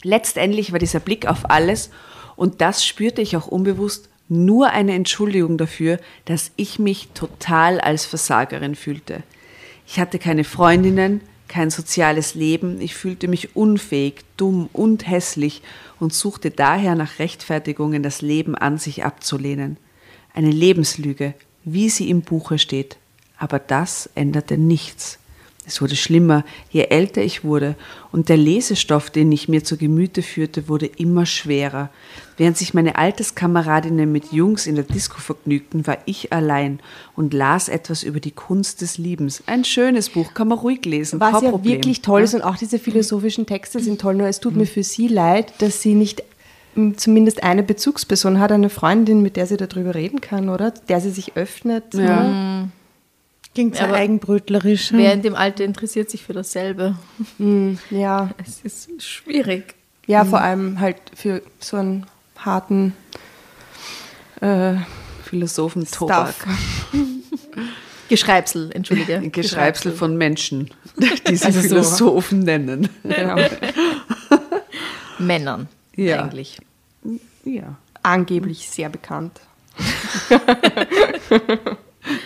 [0.04, 1.90] Letztendlich war dieser Blick auf alles,
[2.36, 8.06] und das spürte ich auch unbewusst, nur eine Entschuldigung dafür, dass ich mich total als
[8.06, 9.24] Versagerin fühlte.
[9.88, 15.62] Ich hatte keine Freundinnen, kein soziales Leben, ich fühlte mich unfähig, dumm und hässlich
[16.00, 19.78] und suchte daher nach Rechtfertigungen, das Leben an sich abzulehnen.
[20.34, 22.98] Eine Lebenslüge, wie sie im Buche steht.
[23.38, 25.20] Aber das änderte nichts.
[25.68, 27.76] Es wurde schlimmer, je älter ich wurde,
[28.12, 31.90] und der Lesestoff, den ich mir zu Gemüte führte, wurde immer schwerer.
[32.38, 36.80] Während sich meine Alterskameradinnen mit Jungs in der Disco vergnügten, war ich allein
[37.16, 39.42] und las etwas über die Kunst des Liebens.
[39.48, 41.20] Ein schönes Buch, kann man ruhig lesen.
[41.20, 41.78] Was ja Problem.
[41.78, 44.84] wirklich toll ist und auch diese philosophischen Texte sind toll, nur es tut mir für
[44.84, 46.24] sie leid, dass sie nicht
[46.76, 50.72] m, zumindest eine Bezugsperson hat, eine Freundin, mit der sie darüber reden kann, oder?
[50.72, 51.94] Der sie sich öffnet.
[51.94, 52.04] Ja.
[52.04, 52.70] Oder?
[53.56, 54.92] Klingt so Aber eigenbrötlerisch.
[54.92, 56.96] Wer in dem Alter interessiert sich für dasselbe?
[57.90, 58.30] Ja.
[58.46, 59.74] Es ist schwierig.
[60.08, 62.06] ja, vor allem halt für so einen
[62.38, 62.94] harten
[64.42, 64.74] äh,
[65.24, 66.36] Philosophen Tobak.
[66.36, 66.48] Stuff.
[68.10, 69.16] Geschreibsel, entschuldige.
[69.16, 70.70] Ein Geschreibsel von Menschen,
[71.28, 71.68] die sie Also so.
[71.70, 72.88] Philosophen nennen.
[73.04, 73.38] Genau.
[75.18, 76.22] Männern Ja.
[76.24, 76.60] eigentlich.
[77.46, 77.78] Ja.
[78.04, 79.40] Angeblich sehr bekannt.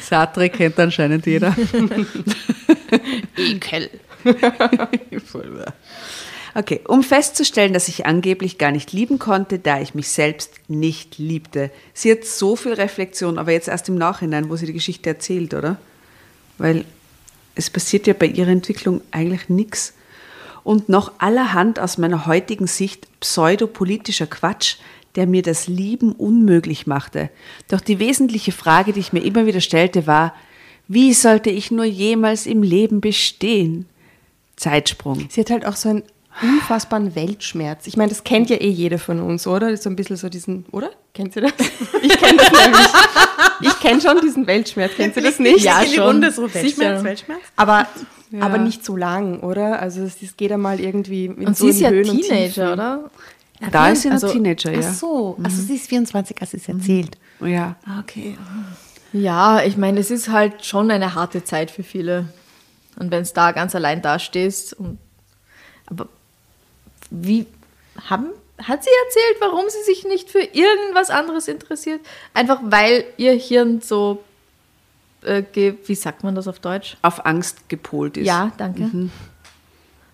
[0.01, 1.55] Sartre kennt anscheinend jeder.
[3.37, 3.89] Ekel.
[6.55, 11.19] Okay, um festzustellen, dass ich angeblich gar nicht lieben konnte, da ich mich selbst nicht
[11.19, 11.69] liebte.
[11.93, 15.53] Sie hat so viel Reflexion, aber jetzt erst im Nachhinein, wo sie die Geschichte erzählt,
[15.53, 15.77] oder?
[16.57, 16.85] Weil
[17.53, 19.93] es passiert ja bei ihrer Entwicklung eigentlich nichts.
[20.63, 24.77] Und noch allerhand aus meiner heutigen Sicht pseudopolitischer Quatsch,
[25.15, 27.29] der mir das Lieben unmöglich machte.
[27.67, 30.33] Doch die wesentliche Frage, die ich mir immer wieder stellte, war,
[30.87, 33.85] wie sollte ich nur jemals im Leben bestehen?
[34.55, 35.27] Zeitsprung.
[35.29, 36.03] Sie hat halt auch so einen
[36.41, 37.87] unfassbaren Weltschmerz.
[37.87, 39.75] Ich meine, das kennt ja eh jeder von uns, oder?
[39.77, 40.91] So ein bisschen so diesen, oder?
[41.13, 41.53] Kennt ihr das?
[42.01, 42.87] Ich kenne das nämlich.
[43.61, 44.93] Ich kenne schon diesen Weltschmerz.
[44.95, 45.59] Kennt ihr das nicht?
[45.59, 46.05] Ja, in die schon.
[46.05, 46.53] Runde so.
[46.53, 47.41] Weltschmerz, Weltschmerz.
[47.57, 47.87] Aber,
[48.39, 49.81] aber nicht so lang, oder?
[49.81, 52.75] Also es, es geht einmal irgendwie in Und so sie ist ja Höhen und Teenager,
[52.75, 53.09] Tiefen.
[53.61, 53.71] Oder?
[53.71, 54.93] Da ist sie also- ein Teenager, Ach ja.
[54.93, 57.17] so, also sie ist 24, als sie es erzählt.
[57.41, 57.75] ja.
[57.99, 58.37] Okay.
[59.11, 62.31] Ja, ich meine, es ist halt schon eine harte Zeit für viele.
[62.99, 64.99] Und wenn es da ganz allein dastehst und
[65.87, 66.07] aber
[67.09, 67.47] wie
[68.09, 68.27] haben
[68.61, 72.01] hat sie erzählt, warum sie sich nicht für irgendwas anderes interessiert?
[72.33, 74.21] Einfach weil ihr Hirn so
[75.23, 76.97] äh, ge, wie sagt man das auf Deutsch?
[77.01, 78.27] Auf Angst gepolt ist.
[78.27, 79.09] Ja, danke.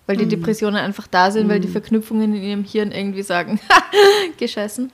[0.06, 3.58] Weil die Depressionen einfach da sind, weil die Verknüpfungen in ihrem Hirn irgendwie sagen,
[4.38, 4.90] gescheißen.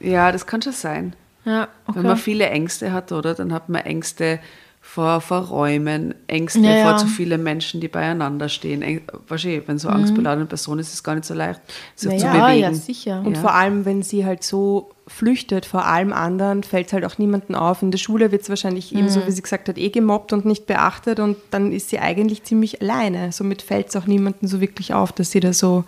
[0.00, 1.16] Ja, das kann schon sein.
[1.44, 1.98] Ja, okay.
[1.98, 3.34] Wenn man viele Ängste hat, oder?
[3.34, 4.38] Dann hat man Ängste
[4.80, 6.96] vor, vor Räumen, Ängste Ja, vor ja.
[6.96, 8.82] zu vielen Menschen, die beieinander stehen.
[8.82, 11.60] Äng- Wahrscheinlich, wenn so angstbeladene Person ist, ist es gar nicht so leicht,
[11.94, 12.60] sich zu ja, bewegen.
[12.60, 13.22] ja, sicher.
[13.24, 13.40] Und Ja.
[13.42, 17.54] vor allem, wenn sie halt so flüchtet vor allem anderen, fällt es halt auch niemandem
[17.54, 17.82] auf.
[17.82, 20.66] In der Schule wird es wahrscheinlich ebenso, wie sie gesagt hat, eh gemobbt und nicht
[20.66, 23.30] beachtet und dann ist sie eigentlich ziemlich alleine.
[23.32, 25.84] Somit fällt es auch niemandem so wirklich auf, dass sie da so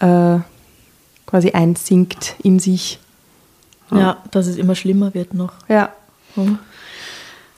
[0.00, 0.38] äh,
[1.26, 2.98] quasi einsinkt in sich.
[3.90, 5.52] ja, dass es immer schlimmer wird noch.
[5.68, 5.92] Ja.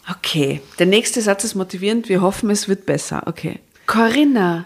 [0.09, 2.09] Okay, der nächste Satz ist motivierend.
[2.09, 3.23] Wir hoffen, es wird besser.
[3.27, 3.61] Okay.
[3.87, 4.65] Corinna,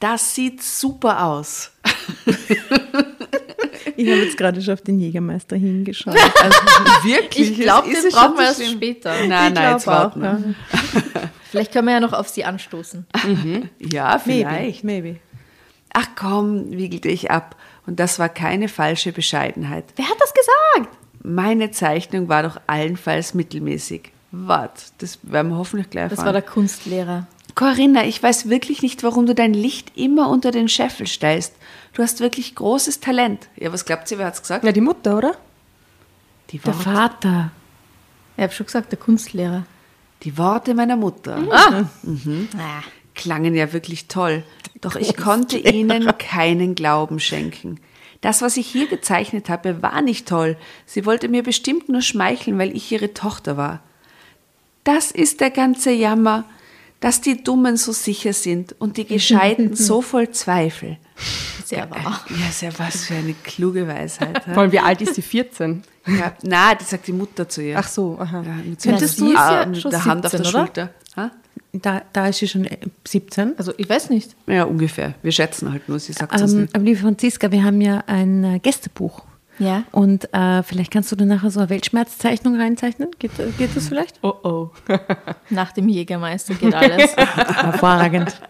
[0.00, 1.70] das sieht super aus.
[4.06, 6.14] Ich habe jetzt gerade schon auf den Jägermeister hingeschaut.
[6.42, 6.58] Also,
[7.04, 7.50] wirklich?
[7.52, 9.14] Ich glaube, Ist den brauchen wir erst später.
[9.26, 10.54] Nein, Ich nein, jetzt warten wir.
[11.50, 13.06] Vielleicht können wir ja noch auf sie anstoßen.
[13.78, 14.84] Ja, vielleicht.
[14.84, 15.16] maybe.
[15.92, 17.56] Ach komm, wiegelte ich ab.
[17.86, 19.84] Und das war keine falsche Bescheidenheit.
[19.96, 20.96] Wer hat das gesagt?
[21.22, 24.10] Meine Zeichnung war doch allenfalls mittelmäßig.
[24.30, 26.26] Wart, das werden wir hoffentlich gleich Das erfahren.
[26.26, 27.26] war der Kunstlehrer.
[27.54, 31.54] Corinna, ich weiß wirklich nicht, warum du dein Licht immer unter den Scheffel stellst.
[31.92, 33.48] Du hast wirklich großes Talent.
[33.56, 34.64] Ja, was glaubt ihr, wer hat's gesagt?
[34.64, 35.36] Ja, die Mutter, oder?
[36.50, 37.50] Die, Der Worte, Vater.
[38.36, 39.64] Ich habe schon gesagt, der Kunstlehrer.
[40.22, 41.84] die Worte meiner Mutter Ah.
[43.14, 44.44] klangen ja wirklich toll.
[44.80, 47.78] Doch ich konnte ihnen keinen Glauben schenken.
[48.22, 50.56] Das, was ich hier gezeichnet habe, war nicht toll.
[50.86, 53.80] Sie wollte mir bestimmt nur schmeicheln, weil ich ihre Tochter war.
[54.84, 56.44] Das ist der ganze Jammer,
[57.02, 60.96] dass die Dummen so sicher sind und die Gescheiten so voll Zweifel.
[61.66, 62.24] Sehr wahr.
[62.30, 64.42] Ja, ist ja was für eine kluge Weisheit.
[64.54, 65.22] Vor allem, wie alt ist sie?
[65.22, 65.82] 14?
[66.06, 67.78] Ja, na, das sagt die Mutter zu ihr.
[67.78, 68.42] Ach so, aha.
[68.42, 70.66] ja, mit Könntest du- ja mit der Hand auf 17, der oder?
[70.66, 70.90] Schulter.
[71.16, 71.30] Ha?
[71.74, 73.54] Da, da ist sie schon äh, 17.
[73.56, 74.34] Also ich weiß nicht.
[74.46, 75.14] Ja, ungefähr.
[75.22, 76.74] Wir schätzen halt nur, sie sagt es Ähm, nicht.
[76.74, 79.22] aber liebe Franziska, wir haben ja ein äh, Gästebuch.
[79.58, 79.84] Ja.
[79.92, 83.10] Und äh, vielleicht kannst du da nachher so eine Weltschmerzzeichnung reinzeichnen.
[83.18, 84.18] Geht, geht das vielleicht?
[84.22, 84.70] Oh oh.
[85.50, 87.16] Nach dem Jägermeister geht alles.
[87.16, 88.40] Hervorragend.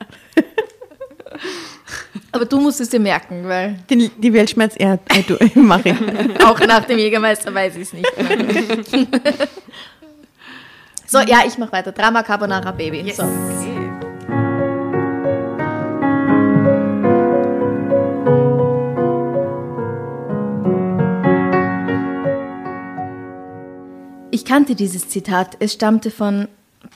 [2.31, 5.95] Aber du musst es dir merken, weil Die, die Weltschmerz, ja, äh, du, mach ich.
[6.45, 8.09] auch nach dem Jägermeister weiß ich es nicht
[11.13, 11.93] so, ja, ich mache weiter.
[11.93, 13.13] Drama Carbonara Baby.
[13.13, 13.25] So.
[24.35, 25.59] Ich kannte dieses Zitat.
[25.59, 26.49] Es stammte von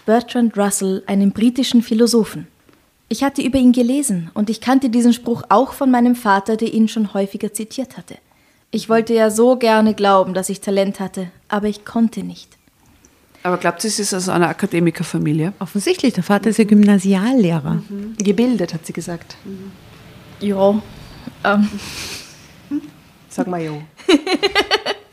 [0.06, 2.46] Bertrand Russell, einem britischen Philosophen.
[3.10, 6.72] Ich hatte über ihn gelesen und ich kannte diesen Spruch auch von meinem Vater, der
[6.72, 8.16] ihn schon häufiger zitiert hatte.
[8.70, 12.56] Ich wollte ja so gerne glauben, dass ich Talent hatte, aber ich konnte nicht.
[13.42, 15.52] Aber glaubt ihr, sie ist aus einer Akademikerfamilie?
[15.58, 17.82] Offensichtlich, der Vater ist ja Gymnasiallehrer.
[18.16, 19.36] Gebildet, hat sie gesagt.
[20.40, 20.80] Ja,
[21.44, 21.68] ähm,
[23.28, 23.82] Sag mal jo.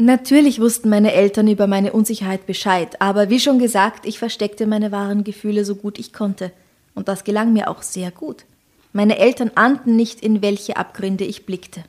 [0.00, 4.92] Natürlich wussten meine Eltern über meine Unsicherheit Bescheid, aber wie schon gesagt, ich versteckte meine
[4.92, 6.52] wahren Gefühle so gut ich konnte.
[6.94, 8.46] Und das gelang mir auch sehr gut.
[8.94, 11.84] Meine Eltern ahnten nicht, in welche Abgründe ich blickte.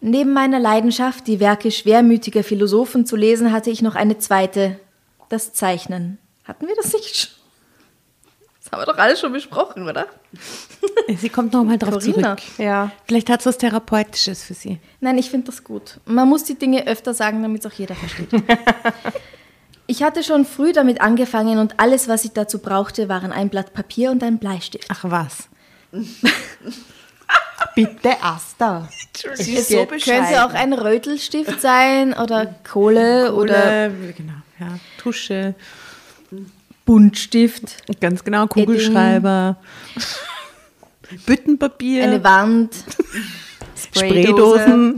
[0.00, 4.80] Neben meiner Leidenschaft, die Werke schwermütiger Philosophen zu lesen, hatte ich noch eine zweite,
[5.28, 6.16] das Zeichnen.
[6.44, 7.43] Hatten wir das nicht schon?
[8.74, 10.06] Haben wir doch alles schon besprochen, oder?
[11.16, 12.36] Sie kommt noch mal drauf Corinna.
[12.36, 12.58] zurück.
[12.58, 12.90] Ja.
[13.06, 14.80] Vielleicht hat es was Therapeutisches für sie.
[15.00, 16.00] Nein, ich finde das gut.
[16.06, 18.30] Man muss die Dinge öfter sagen, damit es auch jeder versteht.
[19.86, 23.74] Ich hatte schon früh damit angefangen und alles, was ich dazu brauchte, waren ein Blatt
[23.74, 24.88] Papier und ein Bleistift.
[24.88, 25.50] Ach was.
[27.74, 28.88] Bitte, Asta.
[29.34, 35.54] Sie Es könnte auch ein Rötelstift sein oder Kohle, oder Oder, genau, ja, Tusche.
[36.84, 39.56] Buntstift, Ganz genau, Kugelschreiber.
[41.26, 42.04] Büttenpapier.
[42.04, 42.70] eine Wand.
[43.76, 44.94] Spraydosen.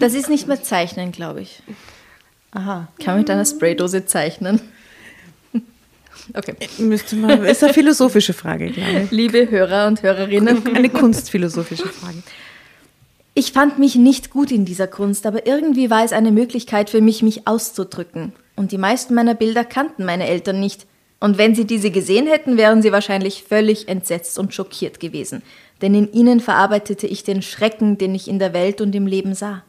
[0.00, 1.62] Das ist nicht mehr Zeichnen, glaube ich.
[2.52, 2.88] Aha.
[2.98, 4.60] Ich kann mit einer Spraydose zeichnen.
[6.34, 6.54] Okay.
[6.78, 9.10] Müsste man, ist eine philosophische Frage, glaube ich.
[9.10, 12.22] Liebe Hörer und Hörerinnen, Eine kunstphilosophische Frage.
[13.34, 17.00] ich fand mich nicht gut in dieser Kunst, aber irgendwie war es eine Möglichkeit für
[17.00, 18.32] mich, mich auszudrücken.
[18.56, 20.86] Und die meisten meiner Bilder kannten meine Eltern nicht.
[21.20, 25.42] Und wenn sie diese gesehen hätten, wären sie wahrscheinlich völlig entsetzt und schockiert gewesen.
[25.82, 29.34] Denn in ihnen verarbeitete ich den Schrecken, den ich in der Welt und im Leben
[29.34, 29.62] sah.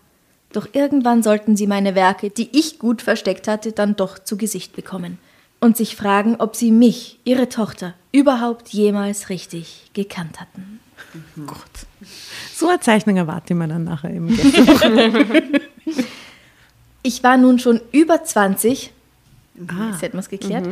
[0.53, 4.75] Doch irgendwann sollten sie meine Werke, die ich gut versteckt hatte, dann doch zu Gesicht
[4.75, 5.17] bekommen.
[5.59, 10.79] Und sich fragen, ob sie mich, ihre Tochter, überhaupt jemals richtig gekannt hatten.
[12.53, 14.27] So eine Zeichnung erwarte ich mir dann nachher im.
[17.01, 18.91] Ich war nun schon über 20,
[19.55, 20.67] jetzt hätten wir es geklärt,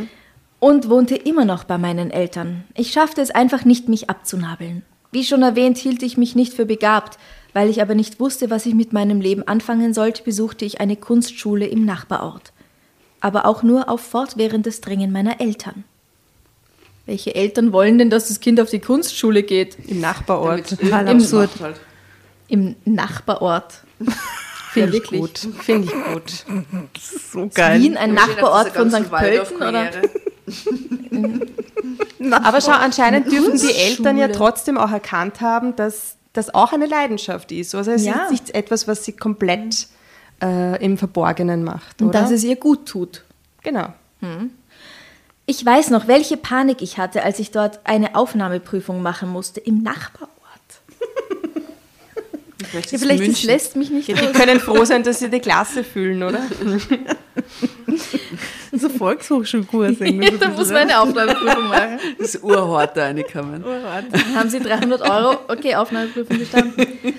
[0.60, 2.64] und wohnte immer noch bei meinen Eltern.
[2.76, 4.84] Ich schaffte es einfach nicht, mich abzunabeln.
[5.12, 7.18] Wie schon erwähnt, hielt ich mich nicht für begabt.
[7.54, 10.96] Weil ich aber nicht wusste, was ich mit meinem Leben anfangen sollte, besuchte ich eine
[10.96, 12.52] Kunstschule im Nachbarort.
[13.20, 15.84] Aber auch nur auf fortwährendes Drängen meiner Eltern.
[17.08, 19.78] Welche Eltern wollen denn, dass das Kind auf die Kunstschule geht?
[19.88, 20.70] Im Nachbarort.
[20.70, 21.50] Total Im- absurd.
[21.62, 21.80] Halt.
[22.48, 23.82] Im Nachbarort.
[24.72, 25.40] Finde Ja, ich gut.
[25.62, 26.46] Finde ich gut.
[27.00, 29.10] So Ist Wien ein Nachbarort von St.
[29.10, 29.56] Pölten?
[29.58, 29.90] Oder?
[32.32, 36.86] Aber schau, anscheinend dürfen die Eltern ja trotzdem auch erkannt haben, dass das auch eine
[36.86, 37.74] Leidenschaft ist.
[37.76, 38.24] Also es Ja.
[38.26, 39.88] ist nicht etwas, was sie komplett
[40.42, 42.02] äh, im Verborgenen macht.
[42.02, 42.22] Und Oder?
[42.22, 43.24] dass es ihr gut tut.
[43.64, 43.94] genau.
[45.46, 49.82] Ich weiß noch, welche Panik ich hatte, als ich dort eine Aufnahmeprüfung machen musste im
[49.84, 50.32] Nachbarort.
[52.70, 54.34] Vielleicht, Ja, vielleicht das lässt mich nicht Die los.
[54.34, 56.42] können froh sein, dass sie die Klasse fühlen, oder?
[58.72, 60.00] So Volkshochschulkurs.
[60.00, 60.38] irgendwie.
[60.40, 62.00] da muss man eine Aufnahmeprüfung machen.
[62.20, 63.64] Das Urhorter reinkommen.
[64.36, 65.38] Haben Sie 300 Euro?
[65.48, 67.16] Okay, Aufnahmeprüfung bestanden.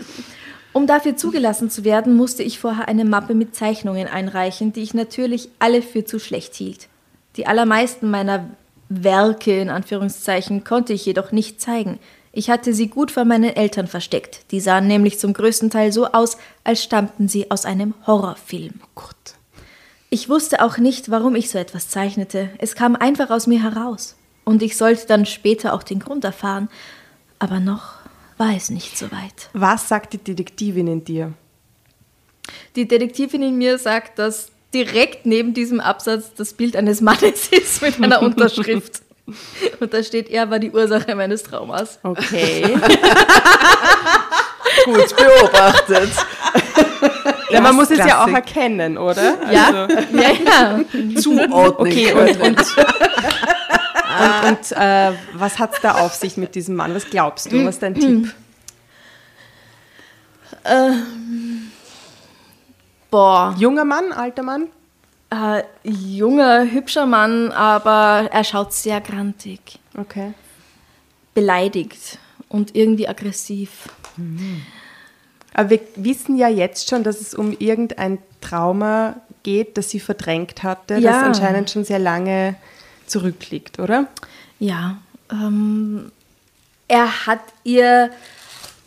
[0.73, 4.95] Um dafür zugelassen zu werden, musste ich vorher eine Mappe mit Zeichnungen einreichen, die ich
[4.95, 6.89] natürlich alle für zu schlecht hielt.
[7.37, 8.51] Die allermeisten meiner
[8.89, 11.99] Werke, in Anführungszeichen, konnte ich jedoch nicht zeigen.
[12.33, 14.51] Ich hatte sie gut vor meinen Eltern versteckt.
[14.51, 18.75] Die sahen nämlich zum größten Teil so aus, als stammten sie aus einem Horrorfilm.
[18.95, 19.38] Gott.
[20.11, 22.49] Ich wusste auch nicht, warum ich so etwas zeichnete.
[22.59, 24.17] Es kam einfach aus mir heraus.
[24.45, 26.71] Und ich sollte dann später auch den Grund erfahren.
[27.39, 27.93] Aber noch
[28.39, 29.51] war es nicht so weit.
[29.53, 31.35] Was sagt die Detektivin in dir?
[32.77, 37.83] Die Detektivin in mir sagt, dass direkt neben diesem Absatz das Bild eines Mannes ist
[37.83, 39.03] mit einer Unterschrift.
[39.81, 41.99] Und da steht, er war die Ursache meines Traumas.
[42.03, 42.63] Okay.
[44.85, 46.11] Gut beobachtet.
[47.51, 48.57] Ja, man muss es ja auch Klassik.
[48.57, 49.53] erkennen, oder?
[49.53, 51.21] Ja, Also, ja, ja.
[51.21, 56.77] Zuordnen okay, und, und, und, und äh, was hat es da auf sich mit diesem
[56.77, 56.95] Mann?
[56.95, 57.65] Was glaubst du?
[57.65, 58.35] Was ist dein Tipp?
[63.11, 64.69] Boah, Junger Mann, alter Mann?
[65.31, 69.79] äh, junger, hübscher Mann, aber er schaut sehr grantig.
[69.97, 70.33] Okay.
[71.35, 73.89] beleidigt und irgendwie aggressiv.
[75.55, 80.63] Aber wir wissen ja jetzt schon, dass es um irgendein Trauma geht, das sie verdrängt
[80.63, 81.23] hatte, das Ja.
[81.23, 82.55] anscheinend schon sehr lange
[83.07, 84.07] zurückliegt, oder?
[84.59, 84.99] Ja,
[85.31, 86.11] ähm,
[86.87, 88.11] er hat ihr,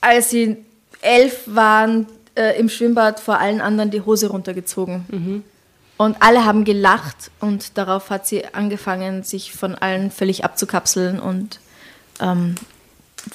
[0.02, 0.58] als sie
[1.02, 5.44] elf waren, äh, im Schwimmbad vor allen anderen die Hose runtergezogen.
[5.98, 11.60] Und alle haben gelacht und darauf hat sie angefangen, sich von allen völlig abzukapseln und
[12.20, 12.56] ähm,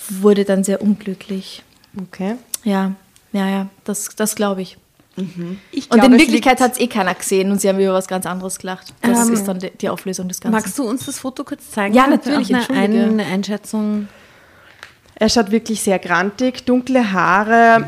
[0.09, 1.63] wurde dann sehr unglücklich.
[2.01, 2.37] Okay.
[2.65, 2.93] Ja,
[3.37, 4.79] ja, ja, das, das glaube ich.
[5.73, 8.07] Ich Und glaube, in Wirklichkeit hat es eh keiner gesehen und sie haben über was
[8.07, 8.93] ganz anderes gelacht.
[9.01, 10.55] Das Ähm, ist dann die, die Auflösung des Ganzen.
[10.55, 11.95] Magst du uns das Foto kurz zeigen?
[11.95, 13.03] Ja, natürlich, Eine, entschuldige.
[13.05, 14.09] eine Einschätzung.
[15.15, 17.87] Er schaut wirklich sehr grantig, dunkle Haare,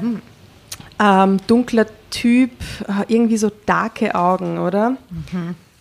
[0.99, 2.53] ähm, dunkler Typ,
[2.89, 4.97] äh, irgendwie so darke Augen, oder?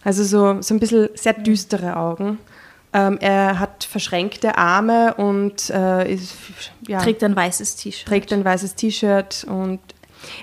[0.04, 2.40] Also so, so ein bisschen sehr düstere Augen.
[2.98, 6.34] Ähm, er hat verschränkte Arme und äh, ist,
[6.88, 8.08] ja, Trägt ein weißes T-Shirt.
[8.08, 9.80] trägt ein weißes T-Shirt und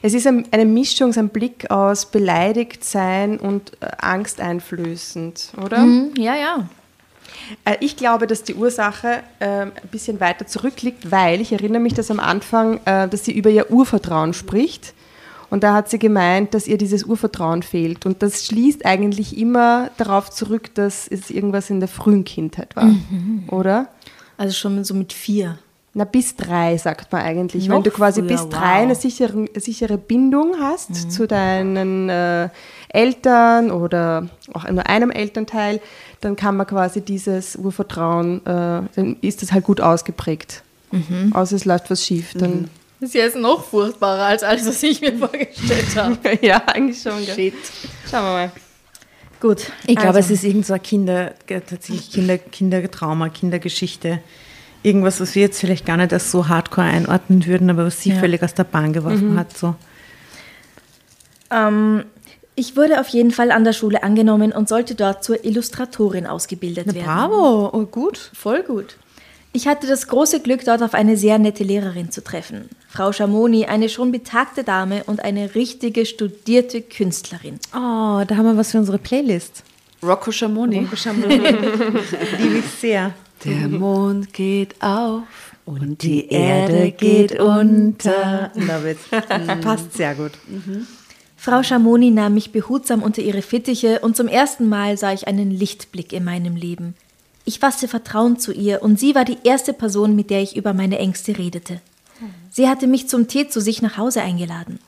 [0.03, 5.79] es ist ein, eine Mischung, so ein Blick aus beleidigt sein und äh, angsteinflößend, oder?
[5.79, 6.69] Mhm, ja, ja.
[7.65, 11.95] Äh, Ich glaube, dass die Ursache ähm, ein bisschen weiter zurückliegt, weil ich erinnere mich,
[11.95, 14.95] dass am Anfang, äh, dass sie über ihr Urvertrauen spricht.
[15.55, 18.07] Und da hat sie gemeint, dass ihr dieses Urvertrauen fehlt.
[18.07, 22.91] Und das schließt eigentlich immer darauf zurück, dass es irgendwas in der frühen Kindheit war.
[23.47, 23.87] Oder?
[24.37, 25.57] Also schon so mit vier.
[25.93, 27.69] Na, bis drei, sagt man eigentlich.
[27.69, 28.49] Noch Wenn du quasi früher, bis wow.
[28.49, 32.49] drei eine sichere, sichere Bindung hast zu deinen äh,
[32.89, 35.81] Eltern oder auch nur einem Elternteil,
[36.21, 40.65] dann kann man quasi dieses Urvertrauen, äh, dann ist das halt gut ausgeprägt.
[41.33, 42.69] Außer es läuft was schief, dann.
[43.05, 46.39] Das ist jetzt noch furchtbarer als alles, was ich mir vorgestellt habe.
[46.41, 47.23] ja, eigentlich schon.
[47.27, 47.35] Gell?
[47.35, 47.55] Shit.
[48.11, 48.53] Schauen wir mal.
[49.41, 49.71] Gut.
[49.87, 54.21] Ich glaube, also, es ist irgend so ein Kinder, tatsächlich Kinder, Kindertrauma, Kindergeschichte.
[54.83, 58.09] Irgendwas, was wir jetzt vielleicht gar nicht als so hardcore einordnen würden, aber was sie
[58.13, 58.21] Ja.
[58.21, 59.55] völlig aus der Bahn geworfen hat.
[59.55, 59.75] So.
[61.51, 62.07] Ähm,
[62.55, 66.85] ich wurde auf jeden Fall an der Schule angenommen und sollte dort zur Illustratorin ausgebildet
[66.87, 67.05] Na, werden.
[67.05, 68.31] bravo, oh, gut.
[68.33, 68.97] Voll gut.
[69.53, 72.71] Ich hatte das große Glück, dort auf eine sehr nette Lehrerin zu treffen.
[72.95, 77.59] Frau Schamoni, eine schon betagte Dame und eine richtige studierte Künstlerin.
[77.75, 79.65] Oh, da haben wir was für unsere Playlist.
[80.01, 80.77] Rocco Schamoni.
[82.39, 83.13] Liebe ich sehr.
[83.45, 85.25] Der Mond geht auf
[85.65, 88.53] und die Erde geht unter.
[88.55, 88.99] Love it.
[89.61, 90.33] Passt sehr gut.
[91.37, 95.51] Frau Schamoni nahm mich behutsam unter ihre Fittiche und zum ersten Mal sah ich einen
[95.51, 96.95] Lichtblick in meinem Leben.
[97.45, 100.75] Ich fasste Vertrauen zu ihr und sie war die erste Person, mit der ich über
[100.75, 101.81] meine Ängste redete.
[102.51, 104.79] Sie hatte mich zum Tee zu sich nach Hause eingeladen.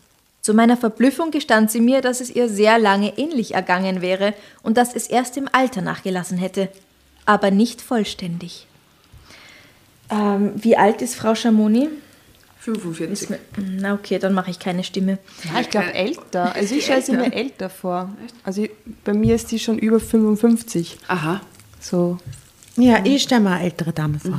[0.42, 4.32] Zu meiner Verblüffung gestand sie mir, dass es ihr sehr lange ähnlich ergangen wäre
[4.62, 6.68] und dass es erst im Alter nachgelassen hätte,
[7.24, 8.66] aber nicht vollständig.
[10.10, 11.88] Ähm, wie alt ist Frau Schamoni?
[12.60, 13.28] 45.
[13.56, 15.18] Na okay, dann mache ich keine Stimme.
[15.52, 16.54] Ja, ich glaube älter.
[16.54, 18.10] Also ich stelle sie mir älter vor.
[18.44, 18.70] Also ich-
[19.04, 20.98] bei mir ist sie schon über 55.
[21.08, 21.40] Aha.
[21.80, 22.18] So.
[22.76, 24.38] Ja, ich stelle mir eine ältere Dame vor.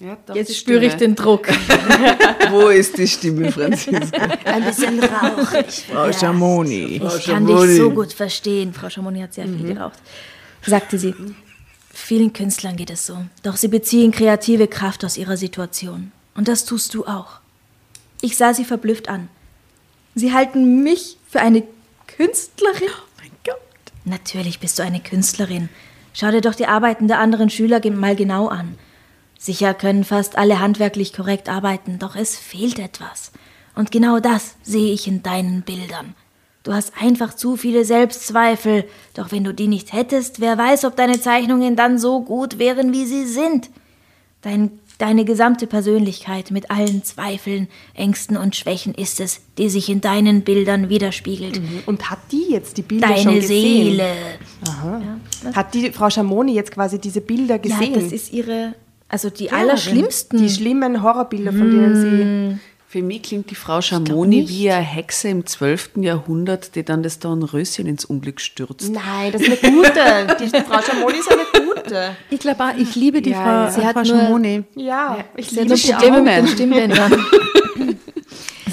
[0.00, 1.46] Ja, doch, Jetzt spüre ich den Druck.
[2.50, 4.28] Wo ist die Stimme, Franziska?
[4.44, 5.84] Ein bisschen rauchig.
[5.90, 7.00] Frau Schamoni.
[7.02, 8.72] Ich kann dich so gut verstehen.
[8.72, 9.98] Frau Schamoni hat sehr viel geraucht.
[10.66, 11.14] Sagte sie.
[11.92, 13.18] Vielen Künstlern geht es so.
[13.44, 16.10] Doch sie beziehen kreative Kraft aus ihrer Situation.
[16.34, 17.38] Und das tust du auch.
[18.20, 19.28] Ich sah sie verblüfft an.
[20.16, 21.62] Sie halten mich für eine
[22.08, 22.88] Künstlerin?
[22.88, 23.56] Oh mein Gott.
[24.04, 25.68] Natürlich bist du eine Künstlerin.
[26.12, 28.76] Schau dir doch die Arbeiten der anderen Schüler mal genau an.
[29.44, 33.30] Sicher können fast alle handwerklich korrekt arbeiten, doch es fehlt etwas.
[33.74, 36.14] Und genau das sehe ich in deinen Bildern.
[36.62, 40.96] Du hast einfach zu viele Selbstzweifel, doch wenn du die nicht hättest, wer weiß, ob
[40.96, 43.68] deine Zeichnungen dann so gut wären, wie sie sind.
[44.40, 50.00] Dein, deine gesamte Persönlichkeit mit allen Zweifeln, Ängsten und Schwächen ist es, die sich in
[50.00, 51.60] deinen Bildern widerspiegelt.
[51.84, 53.84] Und hat die jetzt die Bilder schon Deine gesehen?
[53.84, 54.14] Seele.
[55.54, 57.92] Hat die Frau Schamoni jetzt quasi diese Bilder gesehen?
[57.92, 58.74] Ja, das ist ihre,
[59.14, 60.38] also die allerschlimmsten.
[60.40, 65.46] die schlimmen Horrorbilder, von denen Für mich klingt die Frau Schamoni wie eine Hexe im
[65.46, 65.90] 12.
[65.96, 68.82] Jahrhundert, die dann das Dornröschen ins Unglück stürzt.
[68.86, 68.92] sie...
[68.92, 70.36] Nein, das ist eine gute.
[70.40, 72.16] Die Frau Schamoni ist eine gute.
[72.30, 73.70] Ich glaube auch, ich liebe die Ja, Frau, ja.
[73.70, 74.64] Sie hat Frau nur- Schamoni.
[74.74, 76.22] Ja, ich Sie hat liebe nur sie Probleme auch.
[76.24, 77.26] mit den Stimmbändern.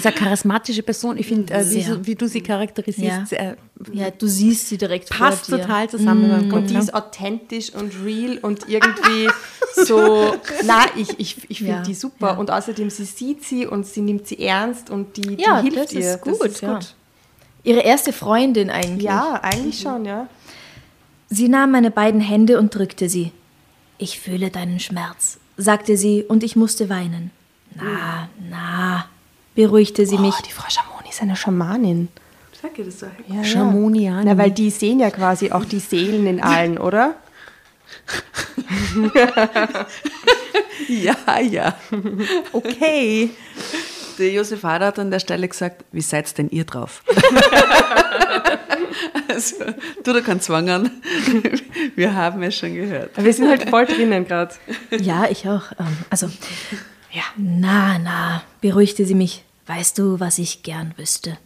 [0.01, 1.17] Ist eine charismatische Person.
[1.17, 3.25] Ich finde, äh, wie, so, wie du sie charakterisierst, Ja.
[3.25, 3.57] sehr,
[3.93, 5.63] ja, du siehst sie direkt passt vor dir.
[5.63, 6.21] total zusammen.
[6.23, 6.79] mit meinem Kopf, Und die ne?
[6.79, 9.29] ist authentisch und real und irgendwie
[9.85, 10.35] so.
[10.65, 12.37] Na, ich, ich, ich finde Ja, die super.
[12.39, 15.77] Und außerdem, sie sieht sie und sie nimmt sie ernst und die, die Ja, hilft
[15.77, 15.99] das ihr.
[16.15, 16.73] ist gut, Das ist ja.
[16.75, 16.95] gut.
[17.63, 19.03] Ihre erste Freundin eigentlich.
[19.03, 20.27] Ja, eigentlich schon, ja.
[21.29, 23.31] Sie nahm meine beiden Hände und drückte sie.
[23.97, 27.29] Ich fühle deinen Schmerz, sagte sie, und ich musste weinen.
[27.75, 29.05] Na, na,
[29.55, 30.35] beruhigte sie mich.
[30.37, 32.09] Oh, die Frau Schamoni ist eine Schamanin.
[32.61, 33.07] Sag ihr das so?
[33.27, 34.25] Ja, Schamonianin.
[34.25, 37.15] Na, weil die sehen ja quasi auch die Seelen in allen, oder?
[40.87, 41.75] Ja, ja.
[42.51, 43.31] Okay.
[44.19, 47.03] Der Josef Hader hat an der Stelle gesagt, wie seid denn ihr drauf?
[49.27, 49.55] also,
[50.03, 50.91] tu da keinen Zwang an.
[51.95, 53.11] Wir haben es schon gehört.
[53.15, 54.53] Aber wir sind halt voll drinnen gerade.
[54.91, 55.71] Ja, ich auch.
[55.79, 56.29] Ähm, also,
[57.11, 59.43] ja, na, na, beruhigte sie mich.
[59.67, 61.37] Weißt du, was ich gern wüsste?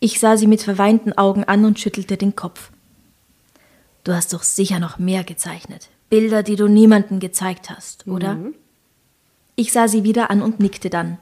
[0.00, 2.70] Ich sah sie mit verweinten Augen an und schüttelte den Kopf.
[4.04, 5.88] Du hast doch sicher noch mehr gezeichnet.
[6.08, 8.38] Bilder, die du niemandem gezeigt hast, oder?
[9.56, 11.18] Ich sah sie wieder an und nickte dann.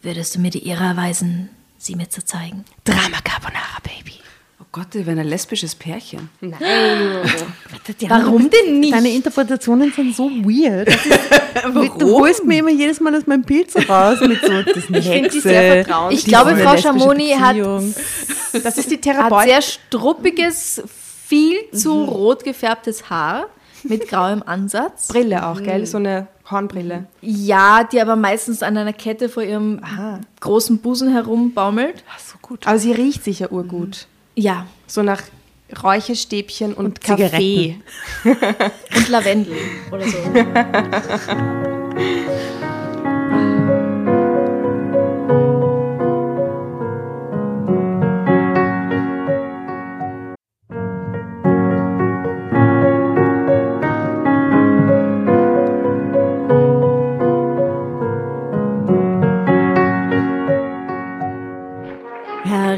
[0.00, 2.64] Würdest du mir die Ehre erweisen, sie mir zu zeigen?
[2.84, 4.23] Drama Carbonara, Baby.
[4.76, 6.30] Oh Gott, wären ein lesbisches Pärchen.
[8.08, 8.92] Warum denn nicht?
[8.92, 10.88] Deine Interpretationen sind so weird.
[11.72, 11.96] Warum?
[11.96, 15.04] Du holst mir immer jedes Mal aus meinem so raus mit so, ist eine Ich
[15.08, 15.30] finde Hexe.
[15.30, 16.18] die sehr vertrauensvoll.
[16.18, 17.56] Ich glaube, Frau Schamoni hat.
[18.64, 19.48] Das ist die hat Therapeutin.
[19.48, 20.82] sehr struppiges,
[21.24, 23.46] viel zu rot gefärbtes Haar
[23.84, 25.06] mit grauem Ansatz.
[25.06, 25.86] Brille auch, gell?
[25.86, 27.06] So eine Hornbrille.
[27.20, 29.80] Ja, die aber meistens an einer Kette vor ihrem
[30.40, 32.02] großen Busen herumbaumelt.
[32.12, 32.66] Ach, so gut.
[32.66, 34.08] Aber sie riecht sicher urgut.
[34.34, 35.22] Ja, So nach
[35.82, 37.80] Räucherstäbchen und, Und Kaffee.
[38.22, 38.24] Zigaretten.
[38.96, 39.56] und Lavendel
[39.90, 40.18] oder so.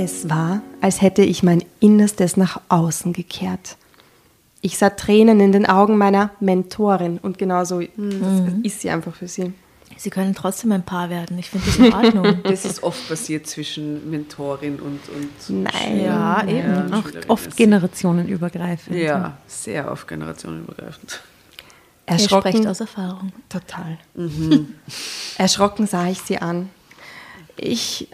[0.00, 3.76] Es war, als hätte ich mein Innerstes nach außen gekehrt.
[4.60, 8.60] Ich sah Tränen in den Augen meiner Mentorin und genauso Mhm.
[8.62, 9.52] ist sie einfach für sie.
[9.96, 11.36] Sie können trotzdem ein Paar werden.
[11.40, 12.38] Ich finde das in Ordnung.
[12.44, 16.00] Das ist oft passiert zwischen Mentorin und, und Nein.
[16.04, 16.94] ja, eben.
[16.94, 18.94] Auch oft generationenübergreifend.
[18.96, 21.20] Ja, sehr oft generationenübergreifend.
[22.06, 23.32] Er spricht Erschrocken, aus Erfahrung.
[23.48, 23.98] total.
[25.38, 26.70] Erschrocken sah ich sie an.
[27.56, 28.08] Ich,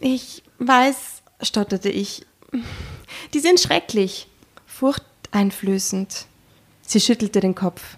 [0.00, 2.26] ich weiß, stotterte ich.
[3.34, 4.28] Die sind schrecklich,
[4.66, 6.26] furchteinflößend.
[6.82, 7.96] Sie schüttelte den Kopf.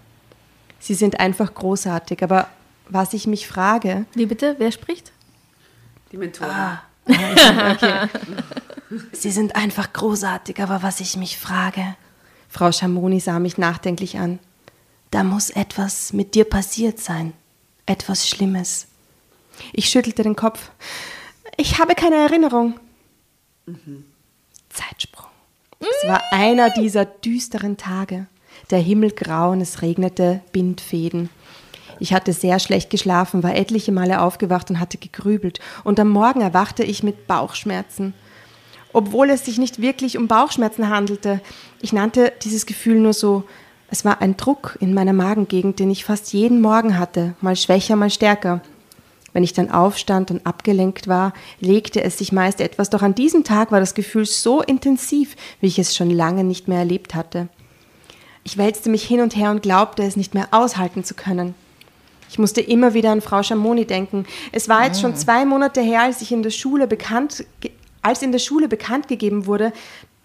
[0.79, 2.49] Sie sind einfach großartig, aber
[2.89, 4.57] was ich mich frage, Wie bitte?
[4.59, 5.13] Wer spricht?
[6.11, 6.79] Die Mentorin.
[9.13, 11.95] Sie sind einfach großartig, aber was ich mich frage.
[12.49, 14.41] Frau Schamoni sah mich nachdenklich an.
[15.11, 17.33] Da muss etwas mit dir passiert sein.
[17.87, 18.89] Etwas Schlimmes.
[19.73, 20.71] Ich schüttelte den Kopf.
[21.57, 22.79] Ich habe keine Erinnerung.
[24.69, 25.31] Zeitsprung.
[25.81, 28.27] Es war einer dieser düsteren Tage.
[28.71, 31.31] Der Himmel grau und es regnete Bindfäden.
[31.99, 35.61] Ich hatte sehr schlecht geschlafen, war etliche Male aufgewacht und hatte gegrübelt.
[35.85, 38.15] Und am Morgen erwachte ich mit Bauchschmerzen.
[38.93, 41.41] Obwohl es sich nicht wirklich um Bauchschmerzen handelte.
[41.81, 43.45] Ich nannte dieses Gefühl nur so.
[43.89, 47.97] Es war ein Druck in meiner Magengegend, den ich fast jeden Morgen hatte, mal schwächer,
[47.97, 48.63] mal stärker.
[49.33, 53.45] Wenn ich dann aufstand und abgelenkt war, legte es sich meist etwas, doch an diesem
[53.45, 57.49] Tag war das Gefühl so intensiv, wie ich es schon lange nicht mehr erlebt hatte.
[58.43, 61.55] Ich wälzte mich hin und her und glaubte, es nicht mehr aushalten zu können.
[62.31, 64.25] Ich musste immer wieder an Frau Schamoni denken.
[64.53, 67.45] Es war jetzt schon zwei Monate her, als ich in der Schule bekannt,
[68.03, 69.73] als in der Schule bekannt gegeben wurde,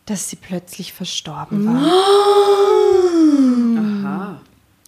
[0.06, 1.82] dass sie plötzlich verstorben war.
[4.06, 4.42] Aha.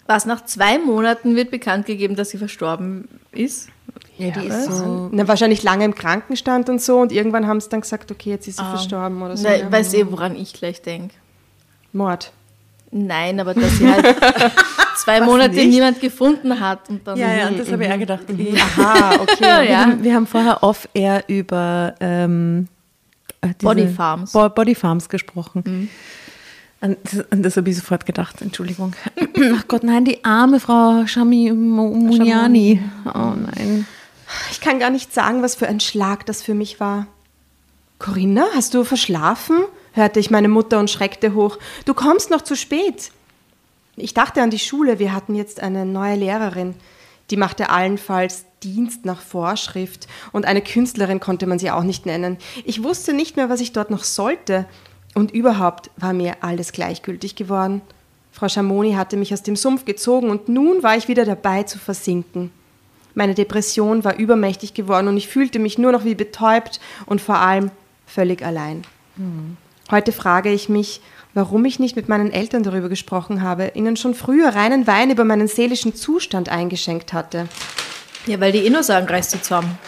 [0.06, 3.70] Was nach zwei Monaten wird bekannt gegeben, dass sie verstorben ist?
[4.18, 5.10] Ja, die ist so.
[5.12, 8.48] Na, wahrscheinlich lange im Krankenstand und so und irgendwann haben sie dann gesagt, okay, jetzt
[8.48, 9.48] ist sie verstorben oder so.
[9.48, 9.72] Na.
[9.72, 11.14] Weißt du, woran ich gleich denke?
[11.94, 12.32] Mord.
[12.92, 14.16] Nein, aber dass sie halt
[14.98, 15.70] zwei Monate nicht?
[15.70, 17.18] niemand gefunden hat und dann.
[17.18, 18.24] Ja, ja, das habe ich auch gedacht.
[18.78, 19.70] Aha, okay.
[19.70, 22.68] Ja, Wir, haben, vorher off-air über ähm,
[23.42, 24.32] äh, Body Farms.
[24.32, 25.90] Bo Body Farms gesprochen.
[26.80, 28.94] An, das, an das habe ich sofort gedacht, Entschuldigung.
[29.56, 32.82] Ach Gott, nein, die arme Frau Shami Mu- Muniani.
[33.06, 33.88] Oh nein.
[34.52, 37.08] Ich kann gar nicht sagen, was für ein Schlag das für mich war.
[38.00, 39.58] Corinna, hast du verschlafen?
[39.94, 41.58] hörte ich meine Mutter und schreckte hoch.
[41.86, 43.12] Du kommst noch zu spät.
[43.96, 46.76] Ich dachte an die Schule, wir hatten jetzt eine neue Lehrerin.
[47.32, 52.38] Die machte allenfalls Dienst nach Vorschrift und eine Künstlerin konnte man sie auch nicht nennen.
[52.64, 54.66] Ich wusste nicht mehr, was ich dort noch sollte.
[55.18, 57.82] Und überhaupt war mir alles gleichgültig geworden.
[58.32, 61.80] Frau Schamoni hatte mich aus dem Sumpf gezogen und nun war ich wieder dabei zu
[61.80, 62.52] versinken.
[63.16, 67.40] Meine Depression war übermächtig geworden und ich fühlte mich nur noch wie betäubt und vor
[67.40, 67.72] allem
[68.06, 68.84] völlig allein.
[69.90, 71.02] Heute frage ich mich,
[71.34, 75.26] warum ich nicht mit meinen Eltern darüber gesprochen habe, ihnen schon früher reinen Wein über
[75.26, 77.48] meinen seelischen Zustand eingeschenkt hatte.
[78.28, 79.80] Ja, weil die eh nur sagen, reiß dich zusammen.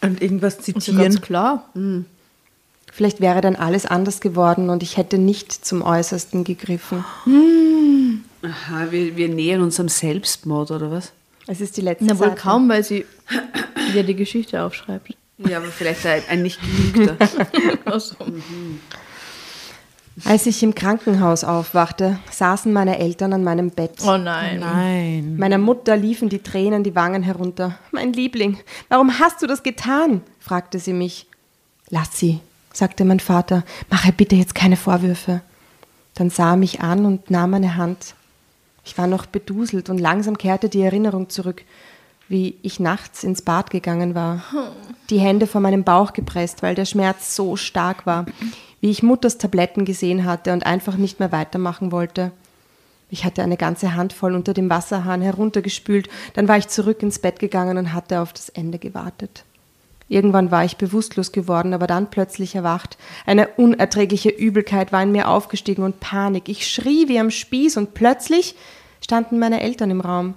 [0.00, 1.02] Und irgendwas Ist ja zitieren.
[1.02, 1.70] ganz klar.
[2.94, 7.04] Vielleicht wäre dann alles anders geworden und ich hätte nicht zum Äußersten gegriffen.
[8.40, 11.10] Aha, wir, wir nähern uns am Selbstmord, oder was?
[11.48, 12.40] Es ist die letzte Na wohl Seite.
[12.40, 13.04] kaum, weil sie
[13.88, 15.08] wieder die Geschichte aufschreibt.
[15.38, 17.16] Ja, aber vielleicht ein, ein nicht geübter.
[17.84, 18.14] Also.
[20.24, 23.96] Als ich im Krankenhaus aufwachte, saßen meine Eltern an meinem Bett.
[24.06, 24.60] Oh nein.
[24.60, 25.36] Nein.
[25.36, 27.76] Meiner Mutter liefen die Tränen die Wangen herunter.
[27.90, 30.20] Mein Liebling, warum hast du das getan?
[30.38, 31.26] fragte sie mich.
[31.90, 32.38] Lass sie,
[32.76, 35.40] sagte mein Vater, mache bitte jetzt keine Vorwürfe.
[36.14, 38.14] Dann sah er mich an und nahm meine Hand.
[38.84, 41.64] Ich war noch beduselt und langsam kehrte die Erinnerung zurück.
[42.28, 44.42] wie ich nachts ins Bad gegangen war,
[45.10, 48.26] die Hände vor meinem Bauch gepresst, weil der Schmerz so stark war,
[48.80, 52.32] wie ich Mutters Tabletten gesehen hatte und einfach nicht mehr weitermachen wollte.
[53.10, 57.38] Ich hatte eine ganze Handvoll unter dem Wasserhahn heruntergespült, dann war ich zurück ins Bett
[57.38, 59.44] gegangen und hatte auf das Ende gewartet.
[60.08, 62.98] Irgendwann war ich bewusstlos geworden, aber dann plötzlich erwacht.
[63.24, 66.48] Eine unerträgliche Übelkeit war in mir aufgestiegen und Panik.
[66.48, 68.54] Ich schrie wie am Spieß und plötzlich
[69.00, 70.34] standen meine Eltern im Raum.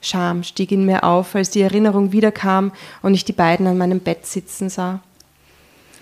[0.00, 2.70] Scham stieg in mir auf, als die Erinnerung wiederkam
[3.02, 5.00] und ich die beiden an meinem Bett sitzen sah.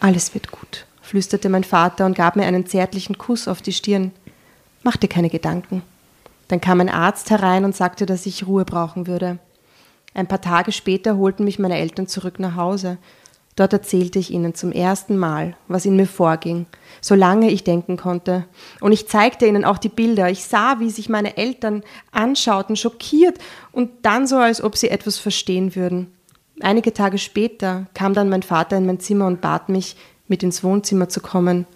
[0.01, 4.13] Alles wird gut, flüsterte mein Vater und gab mir einen zärtlichen Kuss auf die Stirn.
[4.83, 5.83] Mach dir keine Gedanken.
[6.49, 9.39] Dann kam ein Arzt herein und sagte, dass ich Ruhe brauchen würde.
[10.15, 12.99] Ein paar Tage später holten mich meine Eltern zurück nach Hause.
[13.57, 16.67] Dort erzählte ich ihnen zum ersten Mal, was in mir vorging,
[17.01, 18.47] solange ich denken konnte.
[18.81, 20.29] Und ich zeigte ihnen auch die Bilder.
[20.29, 23.39] Ich sah, wie sich meine Eltern anschauten, schockiert
[23.71, 26.13] und dann so, als ob sie etwas verstehen würden.
[26.61, 29.97] Einige Tage später kam dann mein Vater in mein Zimmer und bat mich,
[30.27, 31.67] mit ins Wohnzimmer zu kommen.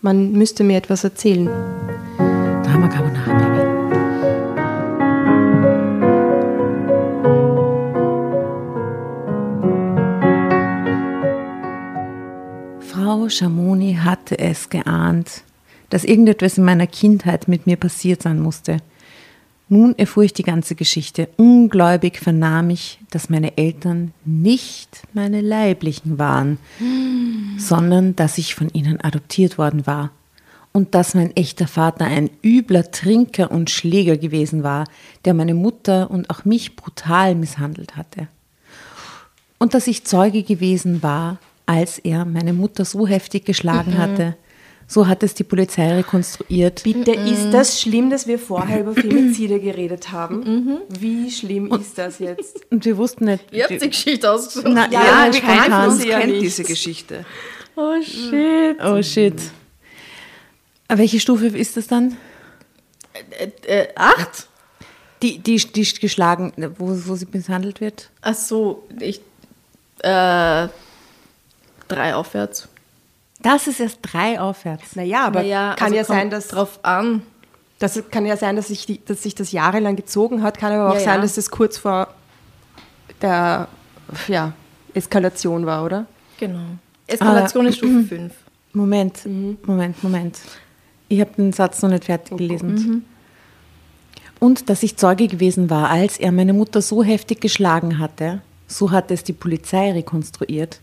[0.00, 1.46] Man müsste mir etwas erzählen.
[2.62, 2.88] Drama
[13.08, 15.42] Frau Schamoni hatte es geahnt,
[15.88, 18.82] dass irgendetwas in meiner Kindheit mit mir passiert sein musste.
[19.70, 21.30] Nun erfuhr ich die ganze Geschichte.
[21.38, 26.58] Ungläubig vernahm ich, dass meine Eltern nicht meine leiblichen waren,
[27.56, 30.10] sondern dass ich von ihnen adoptiert worden war.
[30.74, 34.84] Und dass mein echter Vater ein übler Trinker und Schläger gewesen war,
[35.24, 38.28] der meine Mutter und auch mich brutal misshandelt hatte.
[39.58, 41.38] Und dass ich Zeuge gewesen war,
[41.68, 44.36] als er meine Mutter so heftig geschlagen hatte.
[44.86, 46.82] So hat es die Polizei rekonstruiert.
[46.82, 50.80] Bitte, ist das schlimm, dass wir vorher über Femizide geredet haben?
[50.88, 52.60] Wie schlimm ist das jetzt?
[52.70, 53.44] Und wir wussten nicht.
[53.52, 54.64] Ihr habt die Geschichte ausgesucht.
[54.72, 55.70] Na, Ja, ja, spontan.
[55.82, 56.56] von uns ja kennt nichts.
[56.56, 57.26] diese Geschichte.
[57.76, 58.78] Oh shit.
[58.82, 59.34] Oh shit.
[60.88, 62.16] Welche Stufe ist das dann?
[63.66, 64.48] Äh, acht?
[65.22, 68.08] Die, die, die geschlagen, wo, wo sie misshandelt wird?
[68.22, 69.20] Ach so, ich.
[70.02, 70.68] Äh,
[71.88, 72.68] drei aufwärts.
[73.40, 74.96] Das ist erst drei aufwärts.
[74.96, 77.22] Naja, aber Naja, kann also ja sein, dass drauf an.
[77.78, 80.90] das kann ja sein, dass sich, die, dass sich das jahrelang gezogen hat, kann aber
[80.90, 81.22] auch Ja, sein, ja.
[81.22, 82.08] dass das kurz vor
[83.22, 83.68] der
[84.26, 84.52] ja,
[84.94, 86.06] Eskalation war, oder?
[86.38, 86.60] Genau.
[87.06, 88.34] Eskalation ist Stufe 5.
[88.72, 89.20] Moment,
[89.66, 90.38] Moment, Moment.
[91.08, 93.04] Ich habe den Satz noch nicht fertig gelesen.
[94.40, 98.90] Und dass ich Zeuge gewesen war, als er meine Mutter so heftig geschlagen hatte, so
[98.90, 100.80] hat es die Polizei rekonstruiert,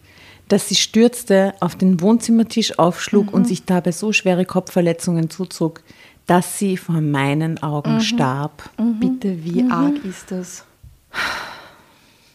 [0.47, 5.81] dass sie stürzte, auf den Wohnzimmertisch aufschlug und sich dabei so schwere Kopfverletzungen zuzog,
[6.27, 8.69] dass sie vor meinen Augen starb.
[8.99, 10.63] Bitte, wie arg ist das?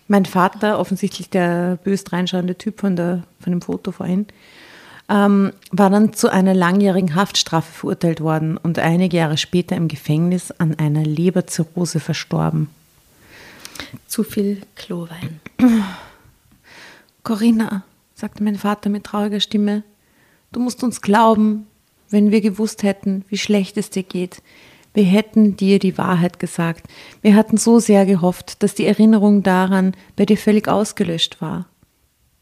[0.08, 4.26] Mein Vater, offensichtlich der bös reinschauende Typ von, der, von dem Foto vorhin,
[5.08, 10.50] ähm, war dann zu einer langjährigen Haftstrafe verurteilt worden und einige Jahre später im Gefängnis
[10.52, 12.68] an einer Leberzirrhose verstorben.
[14.06, 15.40] Zu viel Klowein.
[17.22, 17.82] Corinna,
[18.20, 19.82] sagte mein Vater mit trauriger Stimme,
[20.52, 21.66] du musst uns glauben,
[22.10, 24.42] wenn wir gewusst hätten, wie schlecht es dir geht.
[24.92, 26.86] Wir hätten dir die Wahrheit gesagt.
[27.22, 31.66] Wir hatten so sehr gehofft, dass die Erinnerung daran bei dir völlig ausgelöscht war.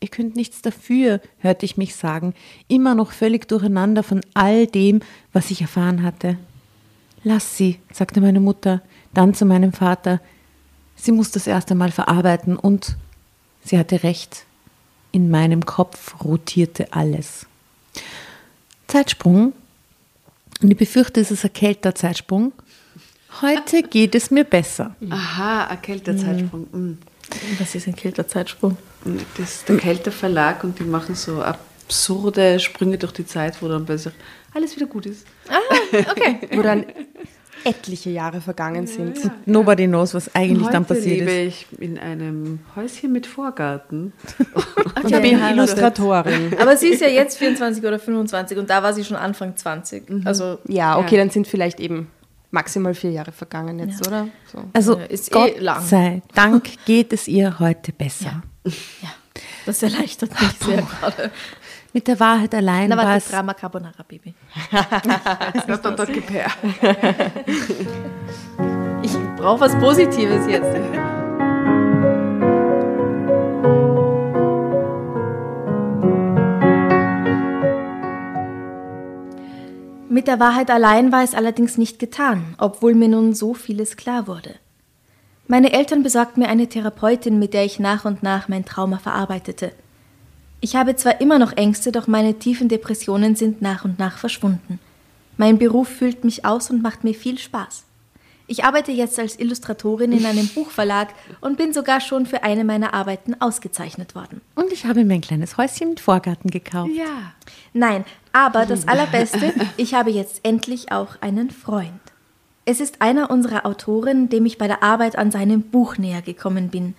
[0.00, 2.34] Ihr könnt nichts dafür, hörte ich mich sagen,
[2.66, 5.00] immer noch völlig durcheinander von all dem,
[5.32, 6.38] was ich erfahren hatte.
[7.22, 8.82] Lass sie, sagte meine Mutter,
[9.14, 10.20] dann zu meinem Vater.
[10.96, 12.96] Sie muss das erst einmal verarbeiten und
[13.62, 14.47] sie hatte recht.
[15.12, 17.46] In meinem Kopf rotierte alles.
[18.86, 19.52] Zeitsprung.
[20.60, 22.52] Und ich befürchte, es ist ein kälter Zeitsprung.
[23.40, 24.96] Heute geht es mir besser.
[25.08, 26.66] Aha, ein Kälterzeitsprung.
[26.72, 26.98] Mhm.
[27.58, 28.76] Was ist ein kälter Zeitsprung?
[29.36, 33.68] Das ist der Kälter Verlag und die machen so absurde Sprünge durch die Zeit, wo
[33.68, 34.14] dann plötzlich
[34.54, 35.26] alles wieder gut ist.
[35.92, 36.38] Okay.
[36.52, 36.86] Wo dann
[37.64, 39.18] etliche Jahre vergangen sind.
[39.46, 41.66] Nobody knows, was eigentlich Heute dann passiert lebe ist.
[41.72, 44.12] ich in einem Häuschen mit Vorgarten.
[45.02, 46.56] Und ich bin Illustratorin.
[46.60, 50.26] Aber sie ist ja jetzt 24 oder 25 und da war sie schon Anfang 20.
[50.26, 52.08] Also Ja, okay, dann sind vielleicht eben
[52.50, 54.28] maximal vier Jahre vergangen jetzt, oder?
[54.50, 54.64] So.
[54.72, 55.82] Also Ja, ist eh Gott lang.
[55.82, 58.42] sei Dank geht es ihr heute besser.
[58.64, 59.08] ja,
[59.66, 61.30] das erleichtert mich sehr gerade.
[61.94, 64.34] Mit der Wahrheit allein Na war warte, es Drama Carbonara, Baby.
[65.66, 66.50] Dort, dort, dort, gib her.
[69.02, 70.68] Ich brauche was Positives jetzt.
[80.10, 84.26] Mit der Wahrheit allein war es allerdings nicht getan, obwohl mir nun so vieles klar
[84.26, 84.56] wurde.
[85.46, 89.72] Meine Eltern besorgten mir eine Therapeutin, mit der ich nach und nach mein Trauma verarbeitete.
[90.60, 94.80] Ich habe zwar immer noch Ängste, doch meine tiefen Depressionen sind nach und nach verschwunden.
[95.36, 97.84] Mein Beruf füllt mich aus und macht mir viel Spaß.
[98.48, 102.92] Ich arbeite jetzt als Illustratorin in einem Buchverlag und bin sogar schon für eine meiner
[102.92, 104.40] Arbeiten ausgezeichnet worden.
[104.56, 106.90] Und ich habe mir ein kleines Häuschen mit Vorgarten gekauft.
[106.92, 107.34] Ja.
[107.72, 112.00] Nein, aber das Allerbeste, ich habe jetzt endlich auch einen Freund.
[112.64, 116.68] Es ist einer unserer Autoren, dem ich bei der Arbeit an seinem Buch näher gekommen
[116.68, 116.94] bin.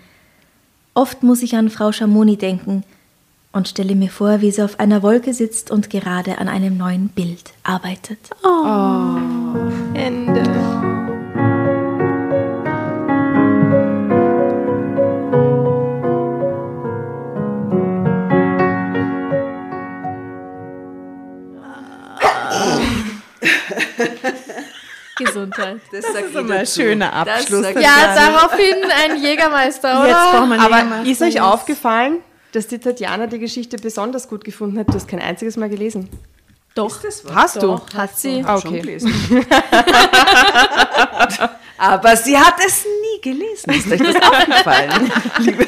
[0.93, 2.83] Oft muss ich an Frau Schamoni denken
[3.51, 7.09] und stelle mir vor, wie sie auf einer Wolke sitzt und gerade an einem neuen
[7.09, 8.19] Bild arbeitet.
[9.93, 10.43] Ende.
[25.17, 25.81] Gesundheit.
[25.91, 27.65] Das, sagt ist immer ein schöner Abschluss.
[27.75, 30.07] Ja, daraufhin ein Jägermeister, oder?
[30.07, 31.11] Jetzt brauchen wir Aber Jägermeister.
[31.11, 32.21] ist euch aufgefallen,
[32.51, 34.89] dass die Tatjana die Geschichte besonders gut gefunden hat?
[34.89, 36.09] Du hast kein einziges Mal gelesen.
[36.75, 36.99] Doch?
[37.33, 38.43] Hast doch, hat sie.
[38.45, 38.81] Ah, Schon okay.
[38.81, 39.13] gelesen.
[41.77, 43.71] Aber sie hat es nie gelesen.
[43.71, 45.11] Ist euch das aufgefallen?
[45.39, 45.67] Liebe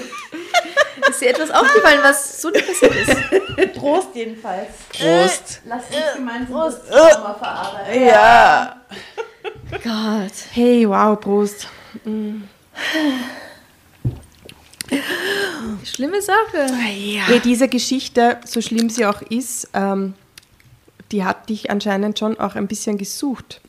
[1.10, 3.74] Ist dir etwas aufgefallen, was so nicht passiert ist?
[3.74, 4.68] Prost jedenfalls.
[4.90, 5.62] Prost.
[5.66, 8.06] Lass uns gemeinsam das Trauma verarbeiten.
[8.08, 8.82] Ja.
[9.72, 10.34] Gott.
[10.54, 11.68] Hey, wow, Prost.
[15.84, 16.68] Schlimme Sache.
[16.80, 20.14] Hey, diese Geschichte, so schlimm sie auch ist, ähm,
[21.12, 23.62] die hat dich anscheinend schon auch ein bisschen gesucht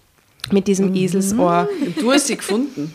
[0.51, 1.69] mit diesem Eselsohr.
[1.85, 2.95] Und du hast sie gefunden.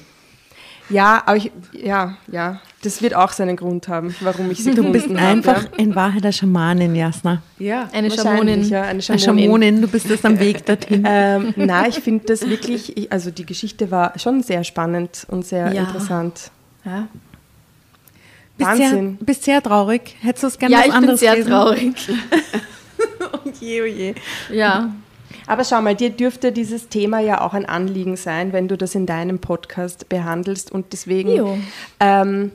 [0.90, 4.76] Ja, aber ich, ja, ja, das wird auch seinen Grund haben, warum ich sie Du
[4.92, 5.20] gefunden bist habe.
[5.20, 7.42] einfach in Wahrheit eine Schamanin, Jasna.
[7.60, 7.90] Ja.
[7.92, 8.64] Eine Schamonin.
[8.70, 9.20] Ja, eine Eine Schamonin.
[9.44, 11.04] Schamonin, du bist das am Weg dorthin.
[11.06, 15.46] Ähm, nein, ich finde das wirklich, ich, also die Geschichte war schon sehr spannend und
[15.46, 15.82] sehr Ja.
[15.84, 16.52] interessant.
[16.86, 17.27] Ja, Bist
[18.66, 19.18] Wahnsinn.
[19.18, 20.16] Sehr, bist sehr traurig.
[20.22, 21.50] Hättest du es gerne ja was ich bin anderes sehr lesen?
[21.50, 21.94] traurig.
[23.20, 24.16] Oh je, oh je.
[24.52, 24.92] Ja.
[25.46, 28.96] Aber schau mal, dir dürfte dieses Thema ja auch ein Anliegen sein, wenn du das
[28.96, 30.72] in deinem Podcast behandelst.
[30.72, 31.64] Und deswegen,
[32.00, 32.52] ähm,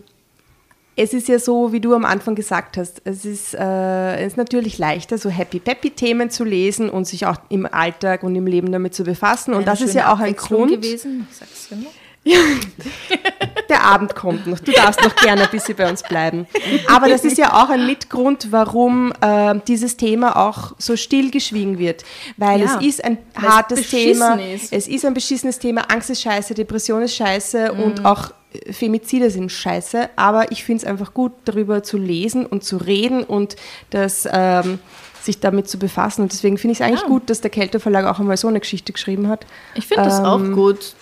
[0.97, 4.37] es ist ja so, wie du am Anfang gesagt hast, es ist, äh, es ist
[4.37, 8.95] natürlich leichter, so Happy-Peppy-Themen zu lesen und sich auch im Alltag und im Leben damit
[8.95, 9.53] zu befassen.
[9.53, 10.71] Und Eine das ist ja auch ein Grund.
[10.71, 11.27] gewesen.
[11.31, 11.69] Ich sag's
[12.25, 12.39] ja.
[13.69, 14.59] Der Abend kommt noch.
[14.61, 16.47] Du darfst noch gerne ein bisschen bei uns bleiben.
[16.89, 22.05] Aber das ist ja auch ein Mitgrund, warum äh, dieses Thema auch so stillgeschwiegen wird.
[22.37, 24.35] Weil Ja, es ist ein hartes Thema.
[24.35, 24.73] ist.
[24.73, 25.83] Es ist ein beschissenes Thema.
[25.91, 27.83] Angst ist scheiße, Depression ist scheiße Mhm.
[27.83, 30.11] und auch äh, Femizide sind scheiße.
[30.17, 33.57] Aber ich finde es einfach gut, darüber zu lesen und zu reden und
[33.91, 34.29] das.
[34.31, 34.79] Ähm,
[35.23, 36.23] sich damit zu befassen.
[36.23, 37.07] Und deswegen finde ich es eigentlich Ja.
[37.07, 39.47] gut, dass der Kelter Verlag auch einmal so eine Geschichte geschrieben hat.
[39.77, 40.95] Ich finde das auch Ähm, gut.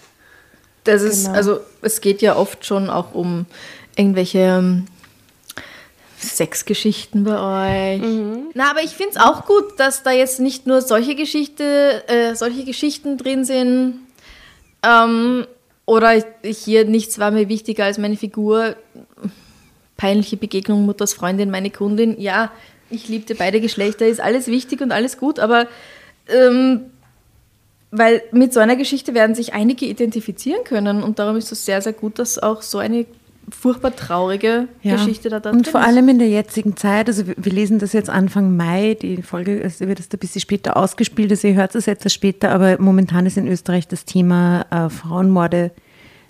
[0.92, 1.36] Das ist, genau.
[1.36, 3.46] also es geht ja oft schon auch um
[3.96, 4.86] irgendwelche ähm,
[6.18, 8.02] Sexgeschichten bei euch.
[8.54, 12.34] Na, aber ich finde es auch gut, dass da jetzt nicht nur solche Geschichte, äh,
[12.34, 14.00] solche Geschichten drin sind.
[14.82, 15.46] Ähm,
[15.86, 18.76] oder ich- hier nichts war mir wichtiger als meine Figur.
[19.96, 22.20] Peinliche Begegnung, Mutters Freundin, meine Kundin.
[22.20, 22.50] Ja,
[22.90, 25.66] ich liebte beide Geschlechter, ist alles wichtig und alles gut, aber
[26.28, 26.82] ähm,
[27.90, 31.82] weil mit so einer Geschichte werden sich einige identifizieren können und darum ist es sehr,
[31.82, 33.06] sehr gut, dass auch so eine
[33.50, 35.86] furchtbar traurige Geschichte da, da Und drin vor ist.
[35.88, 39.60] allem in der jetzigen Zeit, also wir, wir lesen das jetzt Anfang Mai, die Folge
[39.64, 43.26] also wird jetzt ein bisschen später ausgespielt, also ihr hört es etwas später, aber momentan
[43.26, 45.72] ist in Österreich das Thema äh, Frauenmorde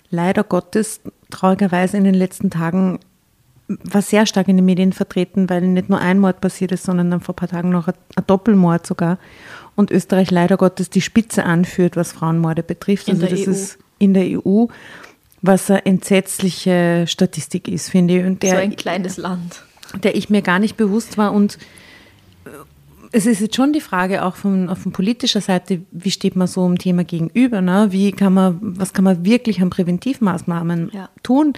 [0.09, 2.99] leider Gottes traurigerweise in den letzten Tagen
[3.83, 7.11] war sehr stark in den Medien vertreten, weil nicht nur ein Mord passiert ist, sondern
[7.11, 9.17] dann vor ein paar Tagen noch ein, ein Doppelmord sogar.
[9.75, 13.07] Und Österreich leider Gottes die Spitze anführt, was Frauenmorde betrifft.
[13.07, 13.51] In also der das EU.
[13.51, 14.65] ist in der EU,
[15.41, 18.25] was eine entsetzliche Statistik ist, finde ich.
[18.25, 19.63] Und so der, ein kleines Land.
[20.03, 21.31] der ich mir gar nicht bewusst war.
[21.31, 21.57] Und
[23.13, 26.47] es ist jetzt schon die Frage auch von, auf von politischer Seite, wie steht man
[26.47, 27.61] so einem Thema gegenüber?
[27.61, 27.87] Ne?
[27.91, 31.09] Wie kann man, was kann man wirklich an Präventivmaßnahmen Ja.
[31.21, 31.53] tun?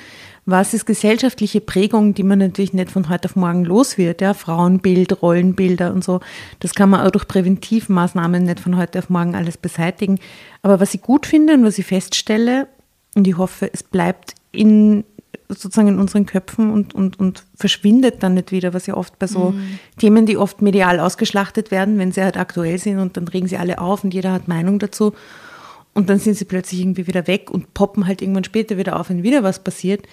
[0.46, 4.22] Was ist gesellschaftliche Prägung, die man natürlich nicht von heute auf morgen los wird?
[4.22, 4.34] Ja?
[4.34, 6.22] Frauenbild, Rollenbilder und so.
[6.60, 10.20] Das kann man auch durch Präventivmaßnahmen nicht von heute auf morgen alles beseitigen.
[10.64, 12.68] Aber was ich gut finde und was ich feststelle,
[13.16, 15.04] und ich hoffe, es bleibt in
[15.60, 19.28] sozusagen in unseren Köpfen und, und, und verschwindet dann nicht wieder, was ja oft bei
[19.28, 19.54] so
[19.98, 23.58] Themen, die oft medial ausgeschlachtet werden, wenn sie halt aktuell sind und dann regen sie
[23.58, 25.14] alle auf und jeder hat Meinung dazu
[25.94, 29.10] und dann sind sie plötzlich irgendwie wieder weg und poppen halt irgendwann später wieder auf,
[29.10, 30.06] wenn wieder was passiert.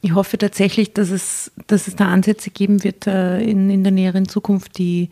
[0.00, 3.92] Ich hoffe tatsächlich, dass es, dass es da Ansätze geben wird äh, in, in der
[3.92, 5.10] näheren Zukunft, die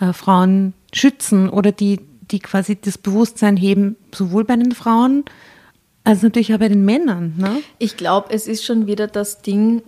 [0.00, 2.00] äh, Frauen schützen oder die,
[2.30, 5.24] die quasi das Bewusstsein heben, sowohl bei den Frauen
[6.04, 7.62] Also natürlich auch bei den Männern, ne?
[7.78, 9.82] Ich glaube, es ist schon wieder das Ding,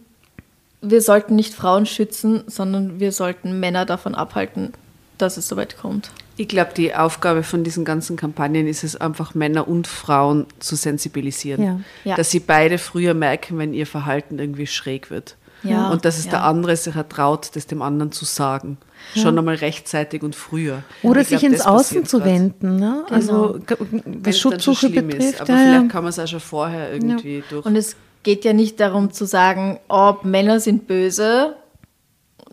[0.80, 4.72] wir sollten nicht Frauen schützen, sondern wir sollten Männer davon abhalten,
[5.18, 6.10] dass es soweit kommt.
[6.38, 10.76] Ich glaube, die Aufgabe von diesen ganzen Kampagnen ist es einfach, Männer und Frauen zu
[10.76, 11.62] sensibilisieren.
[11.62, 11.80] Ja.
[12.04, 12.16] Ja.
[12.16, 15.36] Dass sie beide früher merken, wenn ihr Verhalten irgendwie schräg wird.
[15.62, 15.88] Ja.
[15.90, 16.32] Und dass es Ja.
[16.32, 18.78] der andere sich ertraut, das dem anderen zu sagen.
[19.14, 20.82] Schon einmal rechtzeitig und früher.
[21.02, 22.28] Oder Ich sich glaub, ins Außen zu grad.
[22.28, 23.04] wenden, ne?
[23.10, 25.34] Also g- Wenn's dann was Schutzsuche schlimm betrifft.
[25.34, 25.40] Ist.
[25.42, 25.88] Aber ja, vielleicht ja.
[25.88, 27.64] kann man es auch schon vorher irgendwie durch.
[27.66, 31.56] Und es geht ja nicht darum zu sagen, oh, Männer sind böse,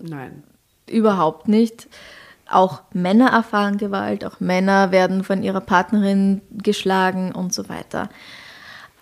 [0.02, 0.44] Nein.
[0.88, 1.88] überhaupt nicht.
[2.50, 8.10] Auch Männer erfahren Gewalt, auch Männer werden von ihrer Partnerin geschlagen und so weiter.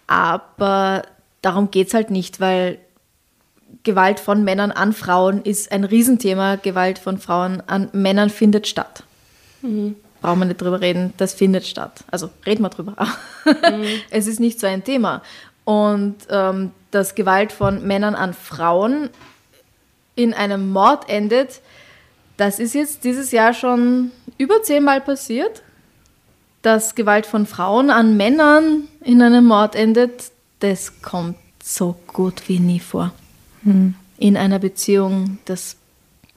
[0.08, 1.04] Aber
[1.42, 2.80] darum geht es halt nicht, weil
[3.84, 6.56] Gewalt von Männern an Frauen ist ein Riesenthema.
[6.56, 9.04] Gewalt von Frauen an Männern findet statt.
[10.22, 12.04] Brauchen wir nicht drüber reden, das findet statt.
[12.12, 12.96] Also reden wir drüber.
[14.12, 15.24] es ist nicht so ein Thema.
[15.64, 19.10] Und ähm, dass Gewalt von Männern an Frauen
[20.16, 21.62] in einem Mord endet,
[22.38, 25.64] das ist jetzt dieses Jahr schon über zehnmal passiert.
[26.62, 32.60] Dass Gewalt von Frauen an Männern in einem Mord endet, das kommt so gut wie
[32.60, 33.12] nie vor.
[33.64, 35.78] In einer Beziehung, das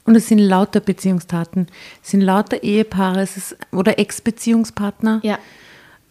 [0.05, 1.67] Und es sind lauter Beziehungstaten.
[2.03, 5.19] Es sind lauter Ehepaare es ist, oder Ex-Beziehungspartner.
[5.23, 5.39] ja,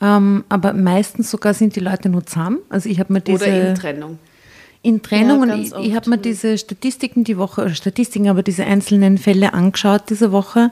[0.01, 2.59] Ähm, aber meistens sogar sind die Leute nur zusammen.
[2.69, 3.45] Also ich habe mir diese...
[3.45, 4.19] Oder in Trennung.
[4.83, 8.43] in Trennung Ja, und ich, ich habe mir diese Statistiken die Woche, oder Statistiken, aber
[8.43, 10.71] diese einzelnen Fälle angeschaut diese Woche,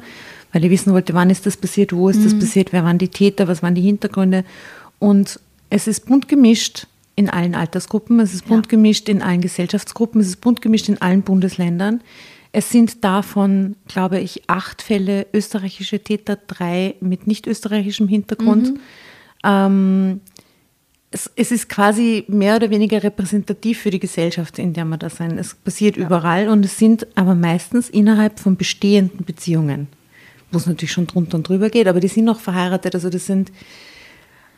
[0.52, 2.24] weil ich wissen wollte, wann ist das passiert, wo ist Mhm.
[2.24, 4.44] das passiert, wer waren die Täter, was waren die Hintergründe.
[4.98, 5.38] Und
[5.70, 10.28] es ist bunt gemischt in allen Altersgruppen, es ist bunt gemischt in allen Gesellschaftsgruppen, es
[10.28, 12.02] ist bunt gemischt in allen Bundesländern.
[12.52, 18.78] Es sind davon, glaube ich, acht Fälle österreichische Täter, drei mit nicht österreichischem Hintergrund.
[19.42, 20.20] Ähm,
[21.10, 25.10] es, es ist quasi mehr oder weniger repräsentativ für die Gesellschaft, in der wir da
[25.10, 25.38] sind.
[25.38, 29.88] Es passiert überall und es sind aber meistens innerhalb von bestehenden Beziehungen,
[30.50, 32.94] wo es natürlich schon drunter und drüber geht, aber die sind noch verheiratet.
[32.94, 33.52] Also das sind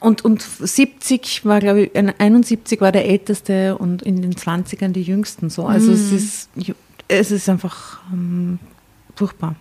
[0.05, 4.89] und, und 70 war, glaube ich, äh, 71 war der älteste und in den 20ern
[4.93, 5.67] die jüngsten so.
[5.67, 6.51] Also es ist
[7.09, 8.59] es ist einfach ähm,
[9.17, 9.57] furchtbar.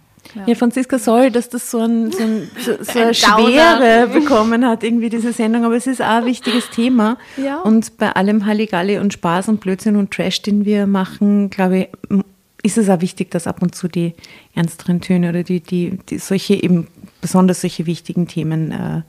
[0.47, 0.55] Ja.
[0.55, 5.33] Franziska, sorry, dass das so, ein, so, ein, so, eine Schwere bekommen hat, irgendwie diese
[5.33, 7.17] Sendung, aber es ist auch ein wichtiges Thema.
[7.37, 7.59] Ja.
[7.59, 11.77] Und bei allem Halligalli und Spaß und Blödsinn und Trash, den wir machen, glaube
[12.09, 12.19] ich,
[12.63, 14.13] ist es auch wichtig, dass ab und zu die
[14.55, 16.87] ernsteren Töne oder die, die, die solche eben,
[17.21, 19.01] besonders solche wichtigen Themen äh,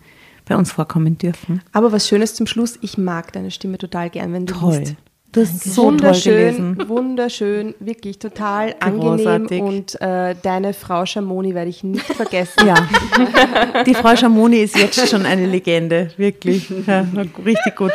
[0.47, 1.63] bei uns vorkommen dürfen.
[1.73, 4.79] Aber was Schönes zum Schluss, ich mag deine Stimme total gern, wenn du Toll.
[4.79, 4.95] liest.
[5.33, 6.79] Du hast so toll gelesen.
[6.79, 9.63] Wunderschön, wunderschön, wirklich total angenehm Großartig.
[9.63, 12.65] und äh, deine Frau Schamoni werde ich nicht vergessen.
[12.65, 12.77] Ja,
[13.85, 16.71] die Frau Schamoni ist jetzt schon eine Legende, wirklich.
[16.87, 17.05] Ja,
[17.45, 17.91] richtig gut.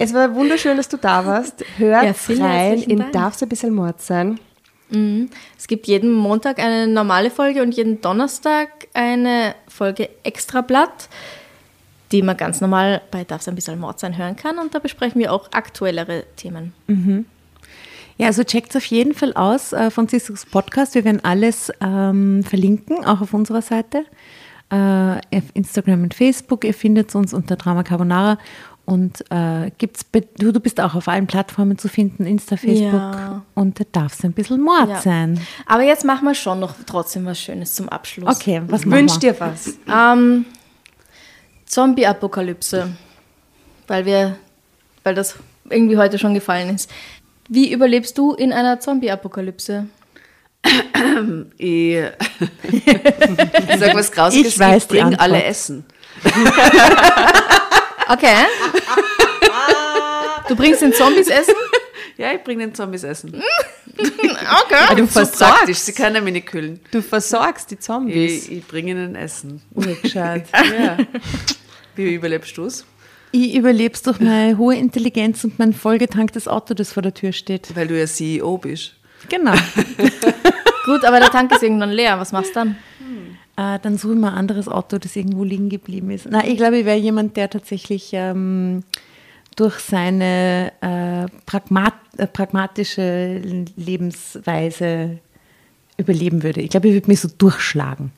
[0.00, 1.64] Es war wunderschön, dass du da warst.
[1.76, 3.12] Hört Ja, rein in Dank.
[3.12, 4.40] Darf's ein bisschen Mord sein.
[5.56, 11.08] Es gibt jeden Montag eine normale Folge und jeden Donnerstag eine Folge Extrablatt,
[12.12, 14.58] die man ganz normal bei Darf es ein bisschen Mord sein hören kann.
[14.58, 16.72] Und da besprechen wir auch aktuellere Themen.
[18.16, 20.94] Ja, also checkt auf jeden Fall aus, äh, Franziskus Podcast.
[20.94, 24.04] Wir werden alles ähm, verlinken, auch auf unserer Seite.
[24.70, 26.64] Äh, auf Instagram und Facebook.
[26.64, 28.38] Ihr findet uns unter Drama Carbonara.
[28.84, 30.06] Und äh, gibt's
[30.38, 32.92] du, du bist auch auf allen Plattformen zu finden, Insta, Facebook.
[32.94, 33.42] Ja.
[33.54, 35.00] Und da darf es ein bisschen Mord Ja.
[35.02, 35.38] sein.
[35.66, 38.34] Aber jetzt machen wir schon noch trotzdem was Schönes zum Abschluss.
[38.34, 39.32] Okay, was machen Wünsch wir?
[39.34, 39.78] dir was.
[39.94, 40.46] Ähm,
[41.68, 42.88] Zombie-Apokalypse.
[43.86, 44.36] Weil wir,
[45.04, 45.36] weil das
[45.70, 46.90] irgendwie heute schon gefallen ist.
[47.48, 49.86] Wie überlebst du in einer Zombie-Apokalypse?
[51.56, 52.04] Ich, ich
[53.78, 55.84] sag was Grausiges, Ich weiß die bring alle Essen.
[58.08, 58.34] Okay.
[60.48, 61.54] Du bringst den Zombies Essen?
[62.16, 63.42] Ja, ich bring den Zombies Essen.
[64.64, 64.96] Okay.
[64.96, 66.80] du So praktisch, sie können mich nicht kühlen.
[66.90, 68.46] Du versorgst die Zombies.
[68.46, 69.62] Ich, ich bringe ihnen Essen.
[69.74, 70.46] Urgescheit.
[70.78, 70.96] Ja.
[71.96, 72.86] Wie überlebst du es?
[73.32, 77.74] Ich überleb's durch meine hohe Intelligenz und mein vollgetanktes Auto, das vor der Tür steht.
[77.74, 78.94] Weil du ja CEO bist.
[79.28, 79.52] Genau.
[80.84, 82.18] Gut, aber der Tank ist irgendwann leer.
[82.18, 82.76] Was machst du dann?
[83.56, 86.26] Äh, dann suche ich mir ein anderes Auto, das irgendwo liegen geblieben ist.
[86.30, 88.84] Na, ich glaube, ich wäre jemand, der tatsächlich ähm,
[89.56, 93.40] durch seine äh, Pragmat äh, pragmatische
[93.76, 95.18] Lebensweise
[95.96, 96.60] überleben würde.
[96.60, 98.12] Ich glaube, ich würde mich so durchschlagen.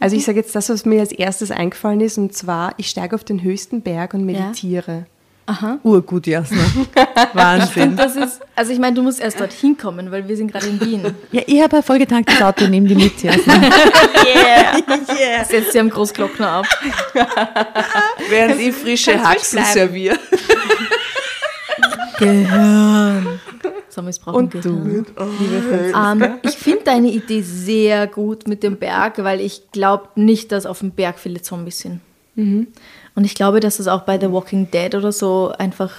[0.00, 3.14] Also ich sage jetzt das, was mir als erstes eingefallen ist, und zwar, ich steige
[3.14, 5.06] auf den höchsten Berg und meditiere.
[5.46, 5.78] Aha.
[5.82, 6.62] Urgut, Jasna.
[7.34, 7.96] Wahnsinn.
[7.96, 10.80] Das ist, also ich meine, du musst erst dorthin kommen, weil wir sind gerade in
[10.80, 11.14] Wien.
[11.32, 13.60] Ja, ich habe ein vollgetanktes Auto, nehme die mit, Jasna.
[15.46, 16.66] Setzt sie am Großglockner ab.
[18.30, 20.18] Während ich frische Haxen serviere.
[22.18, 23.40] Gehirn.
[23.88, 25.06] Zombies brauchen Gehirn.
[25.18, 30.66] Ähm, ich finde deine Idee sehr gut mit dem Berg, weil ich glaube nicht, dass
[30.66, 32.00] auf dem Berg viele Zombies sind.
[33.14, 35.92] Und ich glaube, dass es auch bei The Walking Dead oder so einfach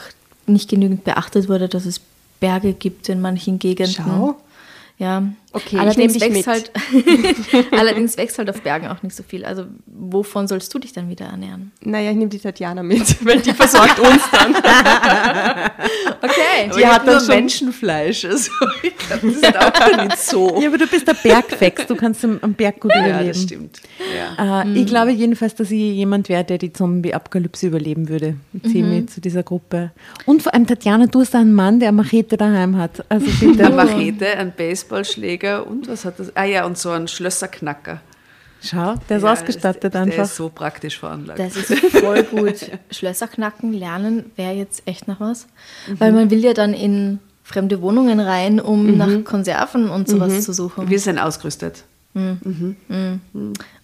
[0.48, 2.02] nicht genügend beachtet wurde, dass es
[2.40, 3.96] Berge gibt in manchen Gegenden.
[3.96, 4.36] Schau.
[4.98, 5.24] Ja.
[5.56, 7.52] Okay, ich allerdings nehm dich wächst mit.
[7.54, 9.46] halt allerdings wächst halt auf Bergen auch nicht so viel.
[9.46, 11.72] Also wovon sollst du dich dann wieder ernähren?
[11.82, 14.56] Naja, ich nehme die Tatjana mit, weil die versorgt uns dann.
[16.22, 16.72] Okay.
[16.76, 18.26] Die ich hat dann schon- Menschenfleisch.
[18.26, 18.50] Also
[18.82, 20.60] ich glaube, das ist auch nicht so.
[20.62, 23.28] Ja, aber du bist der Bergfex, du kannst am am Berg gut Ja, überleben.
[23.28, 23.82] das stimmt.
[24.38, 24.64] Ja.
[24.64, 28.36] Äh, Ich glaube jedenfalls, dass ich jemand wäre, der die Zombie-Apokalypse überleben würde.
[28.54, 29.92] Ich zähle mich zu dieser Gruppe.
[30.26, 33.04] Und vor allem, Tatjana, du hast einen Mann, der eine Machete daheim hat.
[33.10, 33.66] Also bitte.
[33.66, 36.36] Eine Machete, ein Baseballschläger und was hat das?
[36.36, 38.02] Ah ja, und so ein Schlösserknacker.
[38.62, 40.24] Schau, der ist Ja, ausgestattet der, Der einfach.
[40.24, 41.40] ist so praktisch veranlagt.
[41.40, 42.72] Das ist voll gut.
[42.92, 45.48] Schlösser knacken lernen wäre jetzt echt noch was.
[45.88, 50.52] Weil man will ja dann in fremde Wohnungen rein, um nach Konserven und sowas zu
[50.54, 50.90] suchen.
[50.90, 51.84] Wir sind ausgerüstet.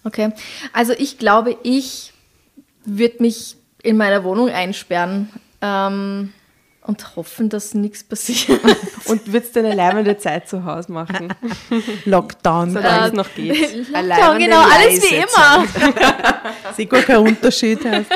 [0.04, 0.32] Okay.
[0.72, 2.12] Also ich glaube, ich
[2.84, 5.28] würde mich in meiner Wohnung einsperren
[5.60, 6.32] ähm,
[6.84, 8.60] und hoffen, dass nichts passiert.
[9.06, 11.32] Und würdest du eine leibende Zeit zu Hause machen,
[12.04, 12.72] Lockdown.
[12.72, 13.94] solange es noch geht.
[13.94, 15.64] Alleine genau, alles wie immer.
[16.76, 17.84] Ist gar kein Unterschied.
[17.84, 18.10] heißt.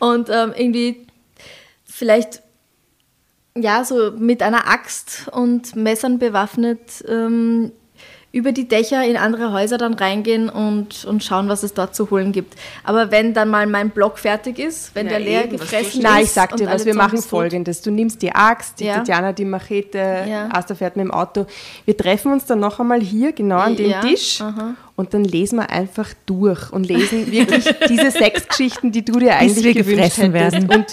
[0.00, 1.06] Und ähm, irgendwie
[1.84, 2.42] vielleicht,
[3.56, 7.72] ja, so mit einer Axt und Messern bewaffnet ähm,
[8.30, 12.10] über die Dächer in andere Häuser dann reingehen und, und schauen, was es dort zu
[12.10, 12.54] holen gibt.
[12.84, 16.02] Aber wenn dann mal mein Block fertig ist, wenn Ja, der leer gefressen ist.
[16.02, 17.80] Nein, ich sag dir was, wir machen folgendes.
[17.80, 18.96] Du nimmst die Axt, die Ja.
[18.98, 19.98] Tatjana die Machete,
[20.28, 20.48] Ja.
[20.52, 21.46] Asta fährt mit dem Auto.
[21.86, 24.42] Wir treffen uns dann noch einmal hier, genau an dem Ja, Tisch.
[24.42, 24.74] aha.
[24.94, 29.36] Und dann lesen wir einfach durch und lesen wirklich diese sechs Geschichten, die du dir
[29.36, 30.68] eigentlich wir gewünscht gefressen hättest.
[30.68, 30.70] werden.
[30.80, 30.86] Und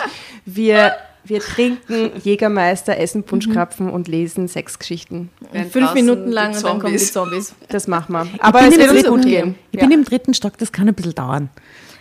[0.46, 0.94] wir,
[1.26, 3.24] wir trinken Jägermeister, essen.
[3.24, 5.30] Punschkrapfen und lesen sechs Geschichten.
[5.52, 7.48] Während Fünf Minuten lang und dann kommen die Zombies.
[7.50, 7.56] Zombies.
[7.70, 8.28] Das machen wir.
[8.40, 9.56] Aber es wird uns gut gehen.
[9.72, 11.50] Ich bin im dritten Stock, das kann ein bisschen dauern.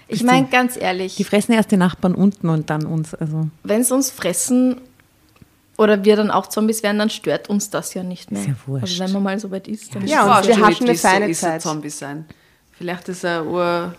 [0.07, 3.15] Ich meine, ganz ehrlich, Die fressen erst die Nachbarn unten und dann uns.
[3.15, 4.81] Also wenn sie uns fressen
[5.79, 8.43] oder wir dann auch Zombies werden, dann stört uns das ja nicht mehr.
[8.43, 8.83] Ist ja wurscht.
[8.85, 10.95] Also wenn man mal so weit ist, dann Ja, und Forscht wir schon hatten eine
[10.99, 11.63] feine so, ist ein Zeit.
[11.63, 12.27] Zombie sein.
[12.73, 13.95] Vielleicht ist er ur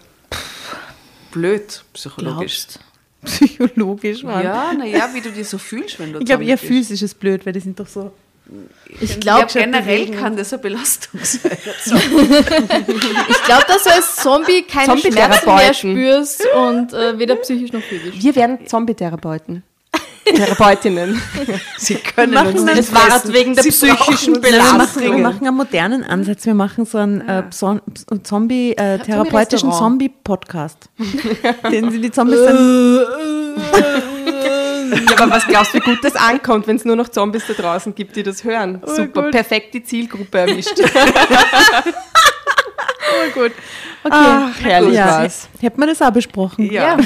[1.31, 2.67] blöd, psychologisch.
[2.67, 2.79] glaubst.
[3.25, 4.43] Psychologisch, Mann.
[4.43, 6.67] Ja, naja, wie du dich so fühlst, wenn du Ich glaube Zombie eher bist.
[6.67, 8.11] physisch ist blöd, weil die sind doch so.
[9.01, 11.51] Ich Ja, glaube generell kann das eine Belastung sein.
[13.27, 17.81] ich glaub, dass du als Zombie keine Schmerzen mehr spürst und äh, weder psychisch noch
[17.81, 18.13] physisch.
[18.17, 19.63] Wir werden Zombie-Therapeuten.
[20.25, 21.21] Therapeutinnen.
[21.77, 23.33] Sie können machen uns das- nicht Es war fressen.
[23.33, 24.77] wegen der Sie psychischen Wir Belastung.
[24.77, 26.45] machen, wir machen einen modernen Ansatz.
[26.45, 27.43] Wir machen so einen äh,
[28.23, 29.71] Zombie, äh, therapeutischen.
[29.71, 30.89] Zombie-Podcast.
[31.71, 32.99] Den sie die Zombies dann.
[35.09, 37.53] Ja, aber was glaubst du, wie gut das ankommt, wenn es nur noch Zombies da
[37.53, 38.81] draußen gibt, die das hören?
[38.85, 40.73] Super, perfekt die Zielgruppe erwischt.
[43.27, 43.51] Okay.
[44.13, 45.07] Ach, herrlich ja.
[45.07, 45.47] war's.
[45.59, 46.71] Hätten wir das auch besprochen?
[46.71, 46.97] Ja.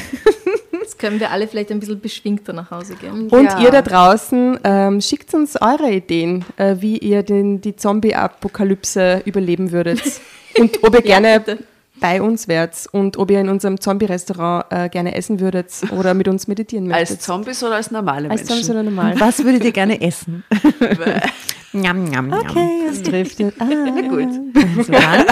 [0.82, 3.28] Jetzt können wir alle vielleicht ein bisschen beschwingter nach Hause gehen.
[3.30, 3.60] Und Ja.
[3.60, 9.72] ihr da draußen, ähm, schickt uns eure Ideen, äh, wie ihr den, die Zombie-Apokalypse überleben
[9.72, 10.02] würdet.
[10.58, 11.64] Und ob ihr gerne bitte.
[12.00, 16.28] bei uns wärt und ob ihr in unserem Zombie-Restaurant äh, gerne essen würdet oder mit
[16.28, 17.18] uns meditieren möchtet.
[17.18, 18.72] Als Zombies oder als normale Als Zombies Menschen?
[18.72, 19.20] oder normal.
[19.20, 20.44] Was würdet ihr gerne essen?
[21.74, 22.40] Njam, njam, njam.
[22.50, 23.40] Okay, es trifft.
[23.60, 23.66] Ah.
[24.10, 24.28] Gut.
[24.56, 25.26] Also dann,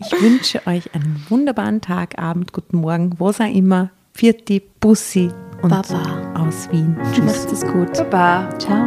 [0.00, 3.90] ich wünsche euch einen wunderbaren Tag, Abend, guten Morgen, was auch immer.
[4.16, 6.32] Vierti, Bussi und Baba.
[6.38, 6.96] aus Wien.
[7.12, 7.24] Tschüss.
[7.24, 8.10] Macht es gut.
[8.10, 8.48] Baba.
[8.58, 8.86] Ciao.